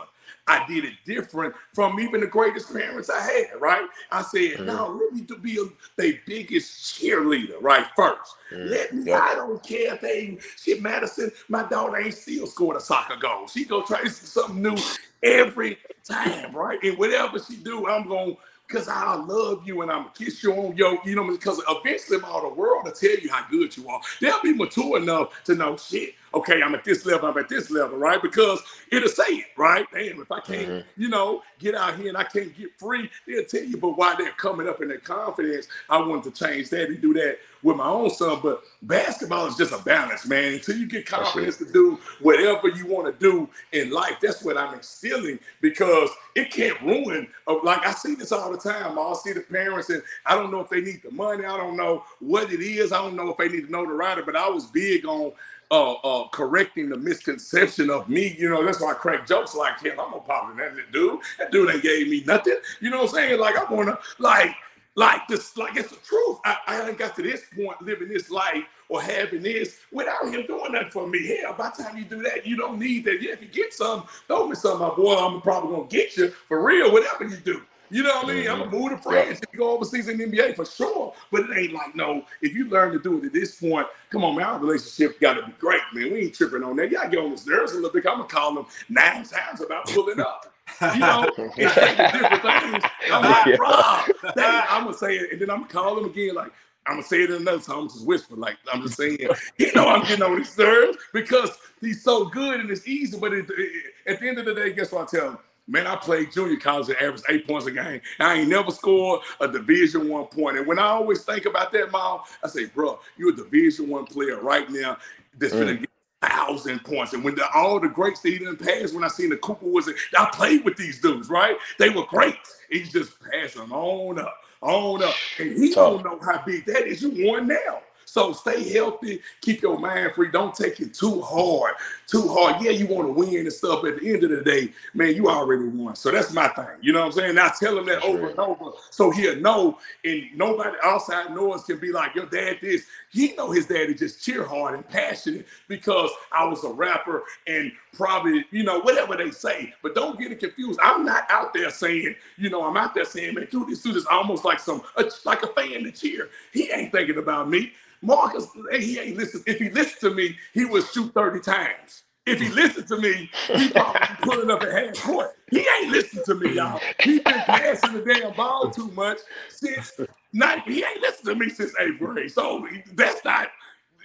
[0.48, 3.88] I did it different from even the greatest parents I had, right?
[4.12, 4.66] I said, Mhm.
[4.66, 5.66] no, let me to be a,
[6.02, 7.88] the biggest cheerleader, right?
[7.96, 8.36] First.
[8.52, 8.70] Mhm.
[8.72, 9.12] Let me.
[9.14, 13.48] I don't care if they shit Madison, my daughter ain't still scored a soccer goal.
[13.48, 14.78] She go try something new
[15.24, 16.80] every time, right?
[16.84, 20.54] And whatever she do, I'm going because I love you and I'm gonna kiss you
[20.54, 23.90] on your, you know, because eventually all the world will tell you how good you
[23.90, 24.02] are.
[24.22, 26.16] They'll be mature enough to know shit.
[26.34, 28.22] Okay, I'm at this level, I'm at this level, right?
[28.22, 28.62] Because
[28.92, 29.86] it'll say it, right?
[29.94, 30.86] Damn, if I can't, Mhm.
[30.98, 33.78] you know, get out here and I can't get free, they'll tell you.
[33.78, 37.14] But why they're coming up in their confidence, I wanted to change that and do
[37.16, 38.40] that with my own son.
[38.42, 40.54] But basketball is just a balance, man.
[40.54, 44.58] Until you get confidence to do whatever you want to do in life, that's what
[44.58, 47.28] I'm instilling because it can't ruin.
[47.48, 48.98] uh, Like I see this all the time.
[48.98, 51.46] I'll see the parents, and I don't know if they need the money.
[51.46, 52.92] I don't know what it is.
[52.94, 54.24] I don't know if they need to know the writer.
[54.24, 55.34] But I was big on
[55.72, 58.36] uh, uh, correcting the misconception of me.
[58.38, 61.22] You know, that's why I crack jokes like, hell, I'm gonna pop in that dude.
[61.40, 62.58] That dude ain't gave me nothing.
[62.82, 63.40] You know what I'm saying?
[63.40, 64.56] Like I wanna like
[64.96, 66.40] like this, like it's the truth.
[66.46, 70.46] I, I ain't got to this point living this life or having this without him
[70.46, 71.26] doing that for me.
[71.28, 73.22] Hell, by the time you do that, you don't need that.
[73.22, 75.16] Yeah, if you get some, throw me some, my boy.
[75.16, 77.62] I'm probably gonna get you for real, whatever you do.
[77.92, 78.48] You know what I mean?
[78.48, 78.80] I'm gonna mm-hmm.
[78.80, 81.14] move to France if you go overseas in the NBA for sure.
[81.30, 82.24] But it ain't like no.
[82.42, 84.46] If you learn to do it at this point, come on, man.
[84.46, 86.14] Our relationship got to be great, man.
[86.14, 86.90] We ain't tripping on that.
[86.90, 88.06] Y'all get on his nerves a little bit.
[88.08, 90.46] I'm gonna call him nine times about pulling up.
[90.82, 92.84] You know, and say different things.
[93.12, 93.56] I'm like, Yeah.
[93.60, 96.52] Rob, that- I'm gonna say it, and then I'm gonna call him again, like.
[96.88, 97.78] I'm gonna say it in another time.
[97.78, 99.20] I'm just whisper, like I'm just saying.
[99.60, 103.20] You know, I'm getting on his nerves because he's so good and it's easy.
[103.20, 105.38] But it, it- at the end of the day, guess what I tell him?
[105.72, 108.02] Man, I played junior college and averaged eight points a game.
[108.20, 110.58] I ain't never scored a Division One point.
[110.58, 114.06] And when I always think about that, Mom, I say, bro, you're a Division One
[114.06, 114.98] player right now
[115.40, 115.80] that's gonna mm.
[115.80, 115.90] get
[116.22, 117.14] thousand points.
[117.14, 119.90] And when the, all the greats they didn't pass, when I seen the Cooper was,
[120.18, 121.56] I played with these dudes, right?
[121.80, 122.36] They were great.
[122.70, 126.04] He's just passing on up, on up, and he Tough.
[126.04, 127.02] don't know how big that is.
[127.02, 127.82] You won now.
[128.12, 130.30] So stay healthy, keep your mind free.
[130.32, 131.76] Don't take it too hard,
[132.08, 132.62] too hard.
[132.62, 133.86] Yeah, you want to win and stuff.
[133.86, 135.96] At the end of the day, man, you already won.
[135.96, 136.66] So that's my thing.
[136.82, 137.38] You know what I'm saying?
[137.38, 138.32] I tell him that That's over right.
[138.32, 139.78] and over, so he'll know.
[140.04, 142.86] And nobody outside noise can be like, your dad this.
[143.12, 147.72] He know his daddy just cheer hard and passionate because I was a rapper and
[147.94, 149.74] probably, you know, whatever they say.
[149.84, 150.80] But don't get it confused.
[150.82, 153.92] I'm not out there saying, you know, I'm out there saying, man, do this, do
[153.92, 154.82] this, almost like some,
[155.26, 156.30] like a fan to cheer.
[156.54, 157.74] He ain't thinking about me.
[158.02, 159.44] Marcus, he ain't listen.
[159.46, 162.04] If he listened to me, he would shoot 30 times.
[162.26, 165.32] If he listened to me, he probably pulling up at half court.
[165.50, 166.80] He ain't listened to me, y'all.
[167.00, 169.18] He been passing the damn ball too much
[169.50, 170.00] since
[170.32, 170.62] night.
[170.66, 172.32] He ain't listened to me since eighth grade.
[172.32, 173.48] So that's not,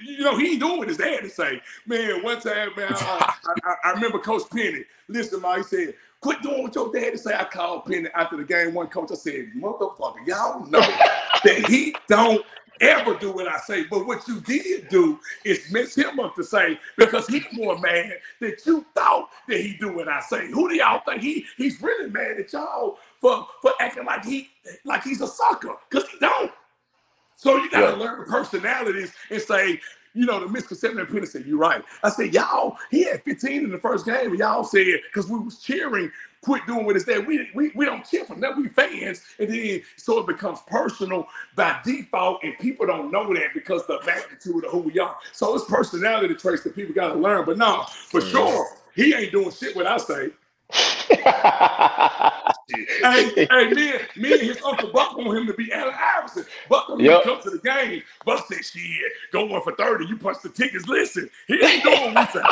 [0.03, 1.61] you know, he ain't doing what his dad to say.
[1.87, 4.85] Man, one time, man, I, I, I remember Coach Penny.
[5.09, 7.35] Listen, man, he said, quit doing what your dad say.
[7.35, 8.73] I called Penny after the game.
[8.73, 12.45] One coach, I said, motherfucker, y'all know that he don't
[12.81, 13.85] ever do what I say.
[13.85, 18.15] But what you did do is mess him up to say because he's more mad
[18.41, 20.49] that you thought that he do what I say.
[20.51, 24.49] Who do y'all think he he's really mad at y'all for for acting like he
[24.85, 25.75] like he's a sucker?
[25.91, 26.53] Because he don't.
[27.37, 27.97] So you gotta Yeah.
[27.97, 29.81] learn personalities and say,
[30.15, 31.85] you know, the misconception and Penny said, you're right.
[32.03, 35.39] I said, y'all, he had 15 in the first game, and y'all said, because we
[35.39, 36.11] was cheering,
[36.47, 37.27] quit doing what his dad.
[37.27, 38.57] We, we we don't care for that.
[38.57, 39.23] We fans.
[39.41, 44.01] And then so it becomes personal by default, and people don't know that because the
[44.07, 45.17] magnitude of who we are.
[45.33, 47.45] So it's personality traits that people gotta learn.
[47.47, 48.31] But no, for Mhm.
[48.31, 50.31] sure, he ain't doing shit what I say.
[52.69, 56.47] hey, hey, me and, me and his uncle Buck want him to be Allen Iverson.
[56.71, 57.23] Buck him Yep.
[57.23, 58.03] to come to the game.
[58.25, 60.07] Buck said, shit, go one for 30.
[60.07, 60.89] You punch the tickets.
[60.89, 62.47] Listen, he ain't doing what we say.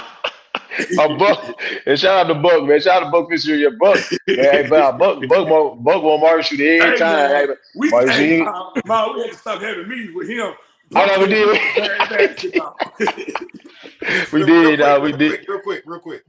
[0.99, 1.61] A buck.
[1.87, 2.81] And shout out to Buck, man.
[2.81, 3.99] Shout out to Buck Fisher, your Buck.
[4.27, 7.31] Man, hey, but Buck, Buck, Buck, Buck won't Marcus shoot every Hey, time.
[7.33, 7.49] man.
[7.49, 7.55] Hey.
[7.77, 10.53] We, Why, hey, you- Ma, Ma, we had to stop having meetings with him.
[10.95, 12.53] I know we did.
[14.33, 15.31] We Real- real did, uh, we quick, did.
[15.31, 16.25] real quick, Real quick, real quick.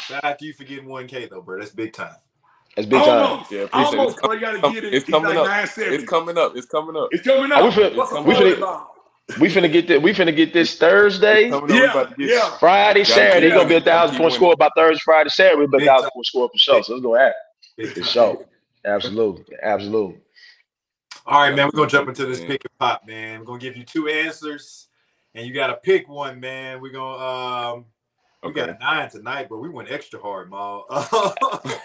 [0.00, 1.58] Shout out to you for getting 1K though, bro.
[1.58, 2.14] That's big time.
[2.74, 3.44] That's big time.
[3.50, 3.74] Yeah, appreciate it.
[3.74, 4.32] almost, It's bro.
[4.34, 5.68] You gotta com- get it's coming like up.
[5.78, 6.52] It's coming up.
[6.56, 7.08] It's coming up.
[7.12, 7.72] It's coming we up.
[7.74, 8.86] finna- What's the we finna- volleyball?
[9.40, 10.00] We finna get this.
[10.02, 11.76] We finna get this Thursday, It's coming up.
[11.76, 12.58] We Yeah, about to get- yeah.
[12.58, 13.40] Friday, Saturday.
[13.40, 13.84] keep He gonna be a winning.
[13.84, 15.56] Gotta thousand keep point score by Thursday, Friday, Saturday.
[15.58, 16.10] We'll be a Big thousand time.
[16.14, 16.82] point score for sure.
[16.82, 17.34] So it's gonna happen
[17.76, 18.04] Big for time.
[18.04, 18.46] sure.
[18.86, 20.18] Absolutely, absolutely.
[21.26, 21.66] All right, man.
[21.66, 23.40] We're gonna jump into this pick and pop, man.
[23.40, 24.88] We're gonna give you two answers,
[25.34, 26.80] and you gotta pick one, man.
[26.80, 27.22] We're gonna
[27.76, 27.84] um
[28.42, 28.78] we got Okay.
[28.80, 30.86] a nine tonight, but we went extra hard, Maul.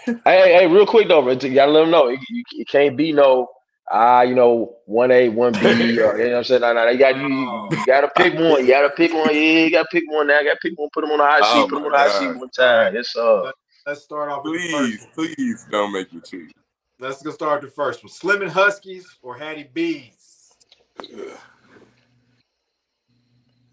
[0.06, 2.68] Hey, hey, hey, real quick though, Rich, you gotta let them know it, you- it
[2.68, 3.48] can't be no
[3.90, 5.64] ah, you know, one A, one B,
[6.00, 6.60] or you know what I'm saying?
[6.62, 8.60] No, no, you got you, you gotta pick one.
[8.64, 9.34] You gotta pick one.
[9.34, 10.40] Yeah, you gotta pick one now.
[10.40, 10.88] You gotta pick one.
[10.92, 11.70] Put them on the hot Oh seat.
[11.70, 12.18] Put them on the hot God.
[12.18, 12.96] seat one time.
[12.96, 13.50] It's uh,
[13.86, 14.72] Let's start off with the Please,
[15.04, 15.26] first one.
[15.36, 16.52] please don't make me cheat.
[16.98, 18.10] Let's go start with the first one.
[18.10, 20.50] Slim and Husky's or Hattie B's?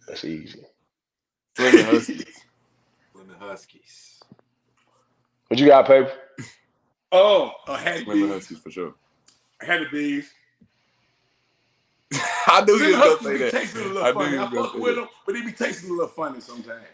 [0.07, 0.63] that's easy.
[1.55, 2.25] Slim and Husky's.
[3.13, 4.19] Slim and Husky's.
[5.47, 6.11] What you got, paper?
[7.13, 8.31] Oh, a had to Slim and.
[8.31, 8.93] Husky's for sure.
[9.61, 10.23] Had to be.
[12.47, 13.55] I knew you Slim was gonna say be that.
[13.57, 14.37] tasting a I little knew funny.
[14.37, 14.99] I was gonna fuck say with that.
[14.99, 16.85] him, but he be tasting a little funny sometimes.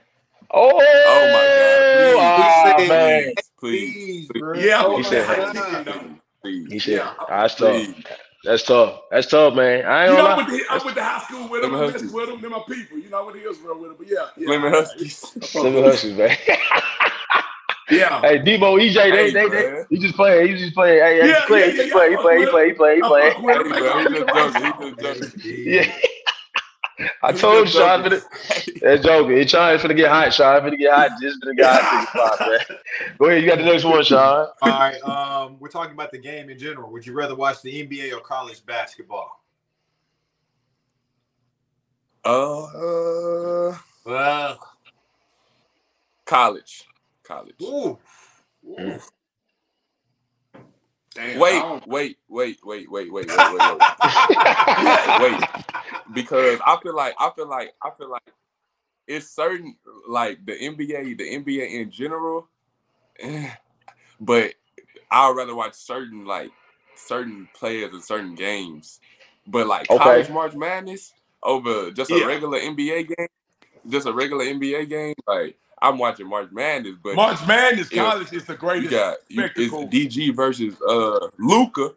[0.54, 1.88] Oh, Oh my God!
[1.92, 3.24] Please, man.
[3.26, 4.34] please, Bees, please.
[4.54, 6.20] Yeah, Oh He said God.
[6.44, 7.14] Please, He said, Yeah.
[7.30, 7.88] "Ah, that's tough.
[8.44, 9.02] That's tough.
[9.12, 9.86] That's tough, man.
[9.86, 10.38] I ain't You know, gonna I lie.
[10.38, 11.76] went, to, I went to high school with Slim him.
[11.76, 12.42] and I messed with him.
[12.42, 12.98] They're my people.
[13.00, 13.98] You know, I went to Israel with him.
[14.00, 14.52] But yeah, yeah.
[14.52, 15.38] Slim and Husky's.
[15.42, 15.86] I Slim and.
[15.86, 16.38] Husky's, man.
[17.90, 18.22] Yeah.
[18.22, 19.86] hey, Debo, EJ, they, Hey, they, they, man.
[19.90, 20.48] he just playing.
[20.48, 21.00] He just playing.
[21.04, 21.66] Hey, hey, Yeah, he playing.
[21.66, 22.12] yeah, he just yeah, playing.
[22.12, 22.40] He yeah, playing.
[22.42, 22.70] He fuck playing.
[22.70, 22.96] He playing.
[22.98, 23.34] He I playing.
[23.34, 24.66] fuck Hey, bro, he call just the joking.
[24.66, 25.02] He just Sox.
[25.02, 25.32] joking.
[25.66, 25.92] Yeah.
[27.24, 28.04] I He told Shaun.
[28.04, 28.04] joking.
[28.04, 28.22] Finna,
[28.82, 29.38] that's joking.
[29.38, 30.62] He trying finna get hot, Shaun.
[30.62, 31.12] Finna get hot.
[31.22, 31.90] Just finna get hot.
[31.92, 32.78] to the spot, man.
[33.20, 33.44] Go ahead.
[33.44, 34.48] You got the next one, Shaun.
[34.62, 35.02] All right.
[35.04, 36.92] Um, we're talking about the game in general.
[36.92, 39.44] Would you rather watch the NBA or college basketball?
[42.26, 42.64] Uh,
[43.72, 44.60] uh, Well,
[46.26, 46.86] college,
[47.28, 47.56] college.
[47.62, 47.98] ooh,
[48.66, 49.02] Mm.
[51.16, 55.20] Damn, Wait, wait, wait, wait, wait, wait, wait, wait, wait.
[55.20, 55.40] wait,
[56.14, 58.22] because I feel like I feel like I feel like
[59.08, 62.48] it's certain like the NBA, the NBA in general,
[64.20, 64.54] but
[65.10, 66.52] I'd rather watch certain like
[66.96, 69.00] certain players in certain games.
[69.48, 69.98] But like Okay.
[69.98, 72.26] college March Madness over just a Yeah.
[72.28, 73.28] regular NBA game,
[73.90, 78.12] just a regular NBA game, like I'm watching March Madness, but March Madness Yeah.
[78.12, 78.92] college is the you greatest.
[78.92, 79.74] got you, it's.
[79.86, 81.94] DG versus uh Luka.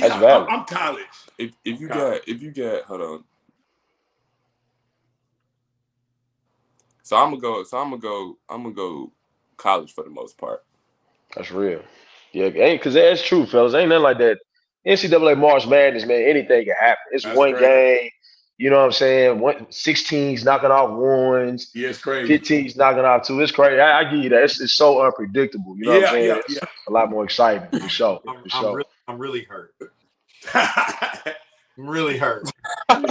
[0.00, 0.50] That's Yeah, valid.
[0.50, 1.06] I'm, I'm college.
[1.38, 2.20] If if you College.
[2.20, 3.24] got if you got hold on.
[7.02, 7.64] So I'm gonna go.
[7.64, 8.38] So I'm gonna go.
[8.48, 9.12] I'm gonna go
[9.56, 10.64] college for the most part.
[11.36, 11.82] That's real.
[12.32, 13.74] Yeah, ain't because that's true, fellas.
[13.74, 14.38] Ain't nothing like that.
[14.86, 16.22] NCAA March Madness, man.
[16.22, 17.04] Anything can happen.
[17.12, 17.58] It's That's one great.
[17.58, 18.10] game.
[18.56, 19.40] You know what I'm saying?
[19.40, 22.38] One 16s knocking off ones, Yeah, it's crazy.
[22.38, 23.40] 15s knocking off two.
[23.40, 23.80] It's crazy.
[23.80, 24.44] I, I give you that.
[24.44, 25.76] It's, it's so unpredictable.
[25.76, 26.26] You know what I'm saying?
[26.28, 26.68] yeah, It's yeah.
[26.88, 28.20] a lot more exciting for sure.
[28.28, 28.76] I'm, For I'm, sure.
[28.76, 29.74] really, I'm really hurt.
[31.76, 32.48] I'm really hurt.
[32.88, 33.10] I,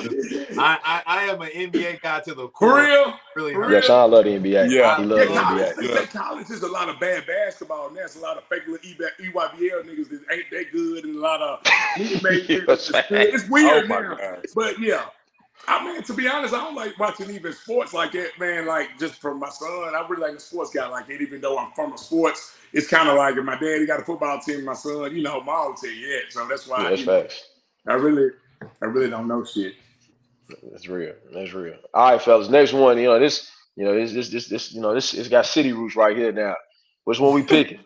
[0.57, 2.81] I, I am an NBA guy to the For core.
[2.85, 3.13] real?
[3.35, 3.73] Really For hurt.
[3.73, 4.69] Yeah, Shaun love the NBA.
[4.69, 4.69] Yeah.
[4.69, 5.95] he Yeah, loves the college, NBA.
[5.99, 6.05] Yeah.
[6.05, 9.83] college is a lot of bad basketball, and there's a lot of fake little EYBL
[9.83, 11.61] niggas that ain't that good, and a lot of
[11.97, 13.33] niggas made You know what I'm saying?
[13.33, 14.15] It's weird oh my now.
[14.15, 14.45] god.
[14.55, 15.03] But yeah,
[15.67, 18.65] I mean, to be honest, I don't like watching even sports like that, man.
[18.65, 21.21] Like just from my son, I really like a sports guy like that.
[21.21, 24.03] Even though I'm from a sports, it's kind of like if my daddy got a
[24.03, 26.19] football team, my son, you know, my own team, yeah.
[26.29, 27.43] So that's why Yeah, that's know, facts.
[27.87, 28.31] I really,
[28.81, 29.75] I really don't know shit.
[30.71, 31.13] That's real.
[31.33, 31.75] That's real.
[31.93, 32.49] All right, fellas.
[32.49, 32.97] Next one.
[32.97, 33.49] You know this.
[33.75, 34.11] You know this.
[34.11, 34.29] This.
[34.29, 34.47] This.
[34.47, 34.73] This.
[34.73, 35.13] You know this.
[35.13, 36.55] It's got city roots right here now.
[37.05, 37.79] Which one we picking?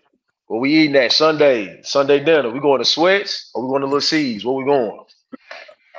[0.47, 1.81] what we eating that Sunday?
[1.83, 2.49] Sunday dinner.
[2.49, 4.45] We going to Swett's or we going to Little seeds?
[4.45, 4.99] What we going?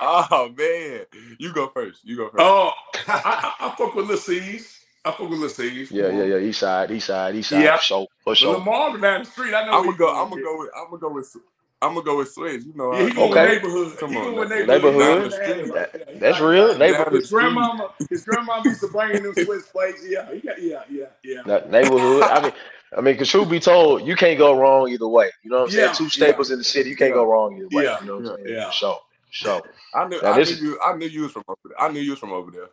[0.01, 1.05] Oh man,
[1.39, 2.05] you go first.
[2.05, 2.37] You go first.
[2.41, 2.73] Oh,
[3.09, 4.81] I, I, I fuck with Lil C's.
[5.05, 5.91] I fuck with Lil C's.
[5.91, 6.37] Yeah, yeah, yeah.
[6.39, 6.91] East side.
[6.91, 7.35] East side.
[7.35, 7.63] East side.
[7.63, 7.77] Yeah.
[7.77, 8.07] For sure.
[8.25, 8.55] For But sure.
[8.59, 9.73] Lamar down the street, I know.
[9.79, 10.09] I'm gonna go.
[10.15, 10.71] I'm gonna go with.
[10.77, 11.37] I'm gonna go with.
[11.81, 12.65] I'm gonna go with Switch.
[12.65, 12.93] You know.
[12.93, 13.41] Yeah, he I- going Okay.
[13.43, 13.99] with neighborhood.
[13.99, 14.69] Come he on, going neighborhood.
[14.69, 15.33] Neighborhood.
[15.33, 15.71] The alley.
[15.71, 16.79] That- Yeah, he real.
[16.79, 17.13] Neighborhood.
[17.21, 20.03] His grandmama, his grandmama used to bring him Swiss plates.
[20.07, 21.43] Yeah, he got, yeah, yeah, yeah.
[21.47, 22.23] That neighborhood.
[22.25, 22.53] I mean,
[22.97, 25.31] I mean, cause truth be told, you can't go wrong either way.
[25.45, 25.97] You know what I'm Yeah, saying?
[25.97, 27.17] Two staples in the city, you can't Yeah.
[27.17, 27.85] go wrong either way.
[27.85, 28.49] Yeah, You know what I'm saying?
[28.49, 28.67] yeah.
[28.67, 28.99] For sure.
[29.29, 29.63] For sure.
[29.95, 30.21] I knew.
[30.23, 30.81] Now, I knew you.
[30.83, 31.81] I knew you was from over there.
[31.81, 32.71] I knew you was from over there.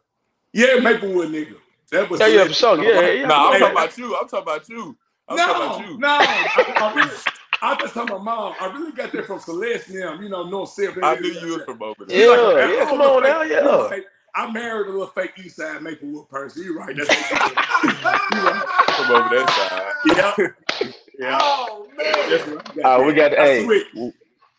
[0.54, 1.56] Yeah, Maplewood nigga.
[1.92, 2.84] That was Yeah, yeah, for sure.
[2.84, 3.28] Yeah, yeah.
[3.28, 4.16] No, I'm talking about you.
[4.16, 4.98] I'm talking about you.
[5.28, 5.98] I'm no, talking about you.
[5.98, 6.08] no.
[6.08, 7.16] I, I really,
[7.62, 8.54] I just talking about mom.
[8.60, 10.20] I really got that from Celeste now.
[10.20, 11.04] You know, North Silver.
[11.04, 12.18] I knew you was from over there.
[12.18, 14.00] Yeah, yeah, come on now, yeah.
[14.38, 16.64] I married a little fake East Side Maplewood person.
[16.64, 16.96] You're right.
[16.96, 18.66] That's you right.
[18.96, 19.94] From over that
[20.36, 20.52] side.
[20.80, 20.92] Yeah.
[21.18, 21.40] Yeah.
[21.42, 22.14] Oh man.
[22.30, 22.86] That's right.
[22.86, 23.96] Uh, we got I hey, switched.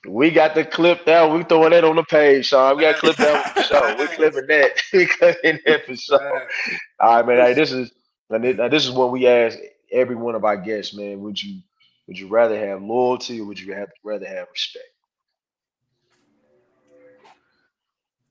[0.09, 1.37] We got the clip down.
[1.37, 2.77] We throwing that on the page, Shaun.
[2.77, 3.97] We got clip that for sure.
[3.97, 4.71] We clipping that.
[4.93, 6.49] we clipping that for sure.
[7.01, 7.39] All right, man.
[7.39, 7.93] Hey, this is
[8.31, 9.59] now this is what we ask
[9.93, 11.21] every one of our guests, man.
[11.21, 11.61] Would you
[12.07, 14.85] would you rather have loyalty or would you have rather have respect?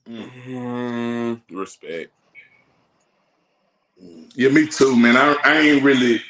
[0.08, 2.12] Mm, respect.
[4.36, 5.18] Yeah, me too, man.
[5.18, 6.22] I, I ain't really.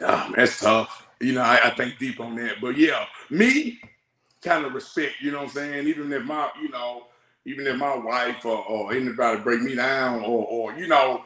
[0.00, 1.05] Oh, that's tough.
[1.20, 2.60] You know, I, I think deep on that.
[2.60, 3.80] But yeah, me
[4.42, 5.14] kind of respect.
[5.20, 5.88] You know what I'm saying?
[5.88, 7.04] Even if my, you know,
[7.44, 11.24] even if my wife or, or anybody break me down, or or you know,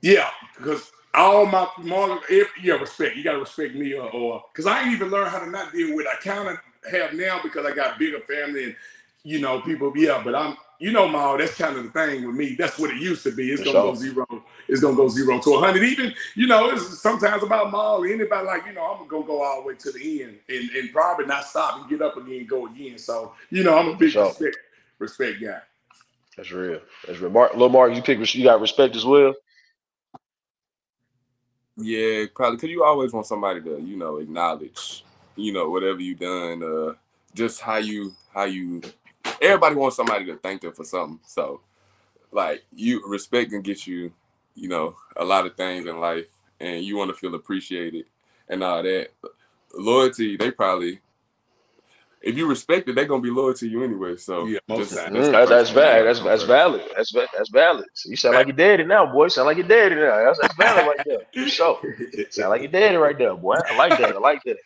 [0.00, 3.16] yeah, because all my more, if, yeah, respect.
[3.16, 5.94] You gotta respect me, or or because I ain't even learned how to not deal
[5.96, 6.06] with.
[6.06, 6.58] I kind of
[6.90, 8.76] have now because I got bigger family and
[9.22, 9.92] you know people.
[9.96, 10.56] Yeah, but I'm.
[10.78, 12.54] You know, Ma, that's kind of the thing with me.
[12.54, 13.50] That's what it used to be.
[13.50, 14.26] It's For gonna go zero.
[14.68, 15.84] It's gonna go zero to a hundred.
[15.84, 17.96] Even you know, it's sometimes about Ma.
[17.96, 20.70] or Anybody like you know, I'm gonna go all the way to the end and,
[20.70, 22.98] and probably not stop and get up again and go again.
[22.98, 24.26] So you know, I'm a big sure.
[24.26, 24.56] respect
[24.98, 25.60] respect guy.
[26.36, 26.80] That's real.
[27.06, 27.30] That's real.
[27.30, 28.34] Mark, Lil Mark, you pick.
[28.34, 29.34] You got respect as well.
[31.76, 35.04] Yeah, probably because you always want somebody to, you know, acknowledge,
[35.34, 36.94] you know, whatever you done, uh,
[37.34, 38.80] just how you, how you.
[39.42, 41.20] Everybody wants somebody to thank them for something.
[41.26, 41.60] So,
[42.32, 44.10] like, you respect can get you,
[44.56, 46.26] you know, a lot of things in life,
[46.60, 48.06] and you want to feel appreciated
[48.48, 49.10] and all that.
[49.74, 51.00] Loyalty, they probably,
[52.22, 54.16] if you respect it, they're gonna be loyal to you anyway.
[54.16, 55.14] So, Yeah, most just- times.
[55.16, 55.92] Mm, the that- that's first thing I bad.
[55.98, 56.82] gotta That's go that's valid.
[56.96, 57.84] That's that's valid.
[57.94, 59.28] So you sound like your daddy now, boy.
[59.28, 60.24] Sound like your daddy now.
[60.24, 61.48] That's, that's valid right there.
[61.50, 61.96] So sure.
[62.30, 63.56] Sound like your daddy right there, boy.
[63.68, 64.16] I like that.
[64.16, 64.56] I like that.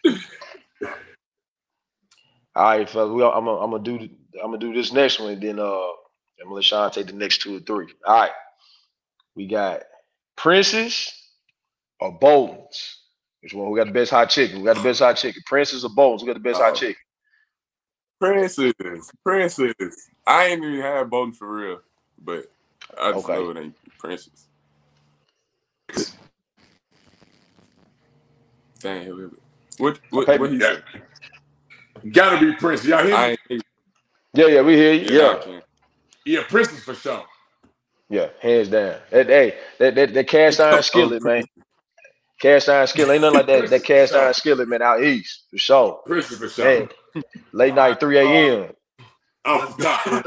[2.57, 3.13] All right, fellas.
[3.13, 3.99] We, I'm gonna I'm gonna do
[4.43, 7.13] I'm gonna do this next one, and then uh, I'm gonna let Shaun take the
[7.13, 7.87] next two or three.
[8.05, 8.31] All right.
[9.37, 9.83] We got
[10.37, 11.13] Prince's
[12.01, 12.99] or Bolton's.
[13.43, 13.69] Which one?
[13.69, 14.59] Who got the best hot chicken?
[14.61, 15.43] Who got the best hot chicken?
[15.47, 16.23] Prince's or Bolton's?
[16.23, 16.77] Who got the best hot Oh.
[16.77, 16.97] chicken?
[18.21, 18.75] Prince's,
[19.25, 19.75] Prince's.
[20.27, 21.81] I ain't even had Bolton for real,
[22.23, 22.47] but
[23.01, 23.33] I just Okay.
[23.33, 24.49] know it ain't Prince's.
[28.81, 29.31] Dang,
[29.79, 30.67] what what Okay, what he yeah.
[30.67, 30.85] said?
[32.13, 32.85] Gotta be Prince.
[32.85, 33.35] Y'all hear me?
[34.35, 35.11] Yeah, yeah, we hear you.
[35.11, 35.61] yeah, Yeah.
[36.27, 37.27] Yeah, Prince is for sure.
[38.11, 38.97] Yeah, hands down.
[39.13, 41.45] That hey, that that, that cast iron skillet, man.
[42.41, 43.15] Cast iron skillet.
[43.15, 43.71] Ain't nothing like that.
[43.71, 46.01] That cast iron skillet, man, out east for sure.
[46.07, 46.67] Prince is for sure.
[46.67, 46.89] Man,
[47.53, 48.71] late night, 3 a.m.
[49.45, 50.27] Off the top.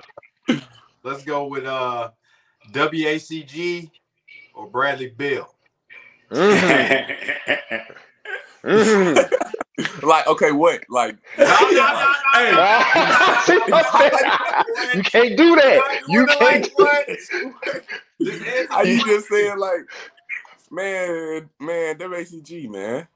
[1.04, 2.12] Let's go with uh
[2.72, 3.92] WACG
[4.56, 5.54] or Bradley Beal.
[6.32, 7.08] Mhm,
[8.66, 9.43] mhm.
[10.04, 10.82] Like, okay, what?
[10.90, 12.52] Like, No, no, no, Hey,
[14.96, 16.02] you can't do that.
[16.08, 16.66] You can't.
[16.66, 17.08] do what?
[17.08, 19.82] Just answer are you just saying like,
[20.72, 23.08] man, man, WACG, man.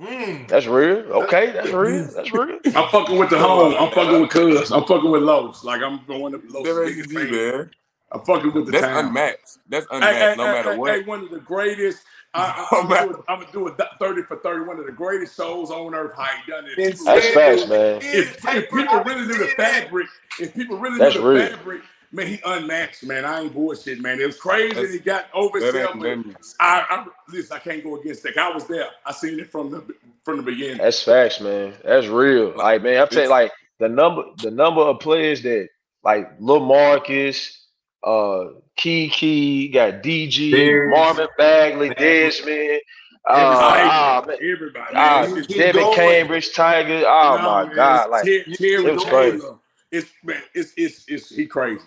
[0.00, 0.48] Mm.
[0.48, 0.98] That's real.
[1.24, 2.06] Okay, that's real.
[2.06, 2.58] That's real.
[2.74, 3.74] I'm fucking with the home.
[3.78, 4.72] I'm fucking with Cuz.
[4.72, 5.64] I'm fucking with Los.
[5.64, 6.64] Like I'm going to Los.
[6.64, 7.70] biggest WACG, man.
[8.12, 9.06] I'm fucking with the That's town.
[9.06, 9.58] unmatched.
[9.68, 10.92] That's unmatched, hey, no hey, matter hey, what.
[11.00, 12.04] hey, one of the greatest.
[12.34, 12.40] I,
[12.72, 14.66] I, I'm gonna do a, I'm gonna do a 30 for 30.
[14.66, 16.14] One of the greatest shows on earth.
[16.16, 16.78] How he done it.
[16.78, 18.00] If people That's really facts, man.
[18.02, 20.08] If, if people really knew the fabric,
[20.40, 21.48] if people really That's knew the real.
[21.50, 21.82] fabric,
[22.12, 23.24] man, he unmatched, man.
[23.24, 24.20] I ain't bullshit, man.
[24.20, 24.74] It was crazy.
[24.74, 25.94] That's- he got over That himself.
[25.94, 26.36] ain't but nothing.
[26.60, 27.56] I, I listen.
[27.56, 28.38] I can't go against that.
[28.38, 28.88] I was there.
[29.06, 29.84] I seen it from the
[30.24, 30.78] from the beginning.
[30.78, 31.74] That's facts, man.
[31.84, 32.56] That's real.
[32.56, 35.68] Like, man, I'm saying like the number the number of players that
[36.04, 37.61] like Lil Marcus,
[38.04, 38.44] uh
[38.76, 40.90] Kiki, got DG, Dez.
[40.90, 42.80] Marvin Bagley, Desmond,
[43.28, 45.44] uh, Everybody, ah, man, everybody, ah, man.
[45.56, 45.94] Devin going.
[45.94, 47.04] Cambridge, Tiger.
[47.06, 49.30] Oh no, my man, God, it's like Ter- Terry it was Taylor.
[49.30, 49.46] crazy.
[49.92, 51.82] It's man, it's it's it's he crazy.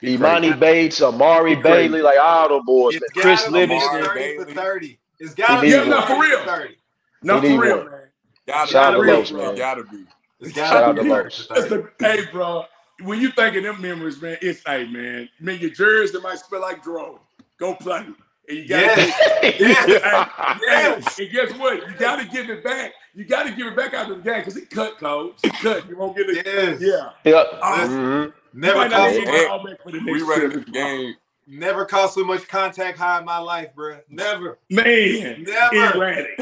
[0.00, 0.60] He Imani crazy.
[0.60, 3.22] Bates, Amari Bailey, like all the boys, It's man.
[3.22, 4.02] Chris Livingston.
[4.02, 4.98] Amari 30 for 30.
[5.18, 6.44] It's gotta be Yeah, no, for real.
[6.44, 6.76] 30.
[7.22, 7.90] No, for real, one.
[7.90, 8.00] man.
[8.46, 9.56] Gotta Shout out be, to real, Los, man.
[9.56, 10.04] Gotta be.
[10.40, 11.46] It's Shout gotta out be to 30 Los.
[11.46, 11.82] for That's 30.
[11.98, 12.64] the hey, bro.
[13.02, 15.28] When you think of them memories, man, it's hey, man.
[15.40, 17.20] Man, your jersey that might smell like Dro.
[17.58, 18.14] Go play, and
[18.48, 19.40] you gotta Yes.
[19.42, 19.86] give, Yes.
[19.86, 20.26] hey,
[20.62, 21.18] Yes.
[21.18, 21.76] and guess what?
[21.88, 22.92] You gotta give it back.
[23.14, 25.36] You gotta give it back out of the game because he cut, coach.
[25.42, 25.88] He cut.
[25.88, 26.44] You won't get it.
[26.46, 26.80] Yes.
[26.80, 27.10] Yeah.
[27.24, 27.46] Yep.
[27.62, 31.14] Oh, hmm Never cost so much, it all for the We next this game.
[31.46, 33.98] never cost so much contact high in my life, bro.
[34.08, 34.58] Never.
[34.70, 35.94] Man, Never.
[35.96, 36.40] erratic.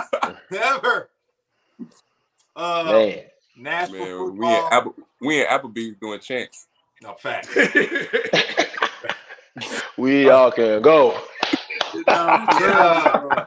[0.50, 1.10] Never.
[2.54, 3.20] Uh Man.
[3.56, 4.68] Nashville Man, we in football.
[4.72, 6.66] Apple, we in Applebee's doing chants.
[7.02, 7.48] No fact.
[9.96, 11.20] We all can go.
[12.06, 13.44] Uh,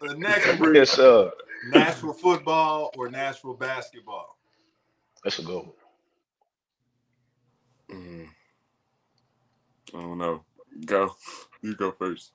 [0.00, 1.30] the next one, Yes, sir.
[1.68, 4.38] Nashville football or Nashville basketball?
[5.22, 5.72] That's a good one.
[7.92, 8.28] Mm.
[9.94, 10.44] I don't know.
[10.86, 11.14] Go.
[11.60, 12.32] You go first.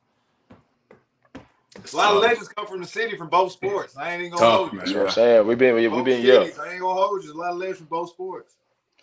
[1.76, 3.97] A lot of legends come from the city from both sports.
[3.97, 4.78] I ain't even gonna Tough, hold you.
[4.78, 4.86] man.
[4.86, 5.47] That's what I'm saying.
[5.47, 7.28] We've been, we, Both we've been, yeah, cities, I ain't gonna hold you.
[7.28, 8.55] There's a lot of legends from both sports.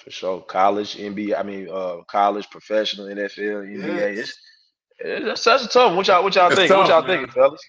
[0.03, 0.41] for sure.
[0.43, 4.17] College, NBA, I mean, uh, college, professional, NFL, NBA.
[4.17, 4.19] Yes.
[4.19, 4.39] It's,
[4.99, 5.97] it's that's a tough one.
[5.97, 6.69] What y'all, what y'all It's think?
[6.71, 7.09] tough, what y'all man.
[7.19, 7.61] thinking, fellas?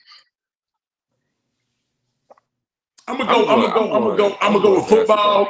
[3.07, 3.47] I'm gonna go.
[3.49, 3.93] I'm gonna go.
[3.93, 4.37] I'm gonna go.
[4.41, 5.47] I'm gonna go with football.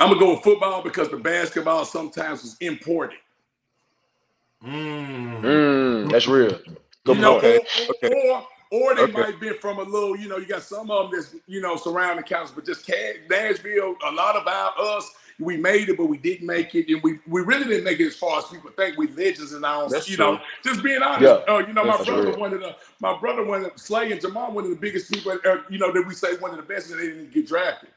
[0.00, 3.18] I'm gonna go with football because the basketball sometimes is imported.
[4.64, 5.40] Mm.
[5.40, 6.56] Mm, that's real.
[7.04, 7.38] Good you know.
[7.38, 8.30] Okay, or, okay.
[8.30, 9.12] or or they Okay.
[9.12, 10.16] might be from a little.
[10.16, 12.90] You know, you got some of them that's you know surrounding counties, but just
[13.30, 13.96] Nashville.
[14.06, 17.18] A lot of our us, we made it, but we didn't make it, and we
[17.28, 18.96] we really didn't make it as far as people think.
[18.96, 19.88] We legends and all.
[19.88, 20.24] That's you true.
[20.34, 21.22] know, just being honest.
[21.46, 21.54] Yeah.
[21.54, 24.52] Uh, you know, my brother one of the my brother one of Slay and Jamal
[24.52, 25.38] one of the biggest people.
[25.44, 27.90] Uh, you know that we say one of the best, and they didn't get drafted.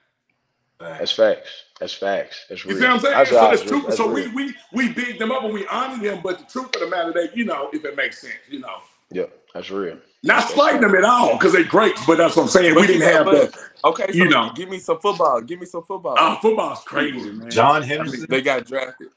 [0.79, 1.63] That's facts.
[1.79, 2.45] That's facts.
[2.49, 2.79] That's You real.
[2.79, 3.13] see what I'm saying?
[3.15, 3.81] That's so that's true.
[3.83, 4.29] That's so real.
[4.33, 6.87] we we we big them up and we honor them, but the truth of the
[6.87, 8.77] matter, that you know, if it makes sense, you know,
[9.11, 9.97] yeah, that's real.
[10.25, 12.75] Not slighting them at all because they're great, but that's what I'm saying.
[12.75, 13.53] we didn't have that.
[13.85, 14.51] Okay, so You know.
[14.55, 15.39] give me some football.
[15.41, 16.15] Give me some football.
[16.17, 17.51] uh, football's crazy, man.
[17.51, 18.25] John I mean, Henderson.
[18.29, 19.09] they got drafted.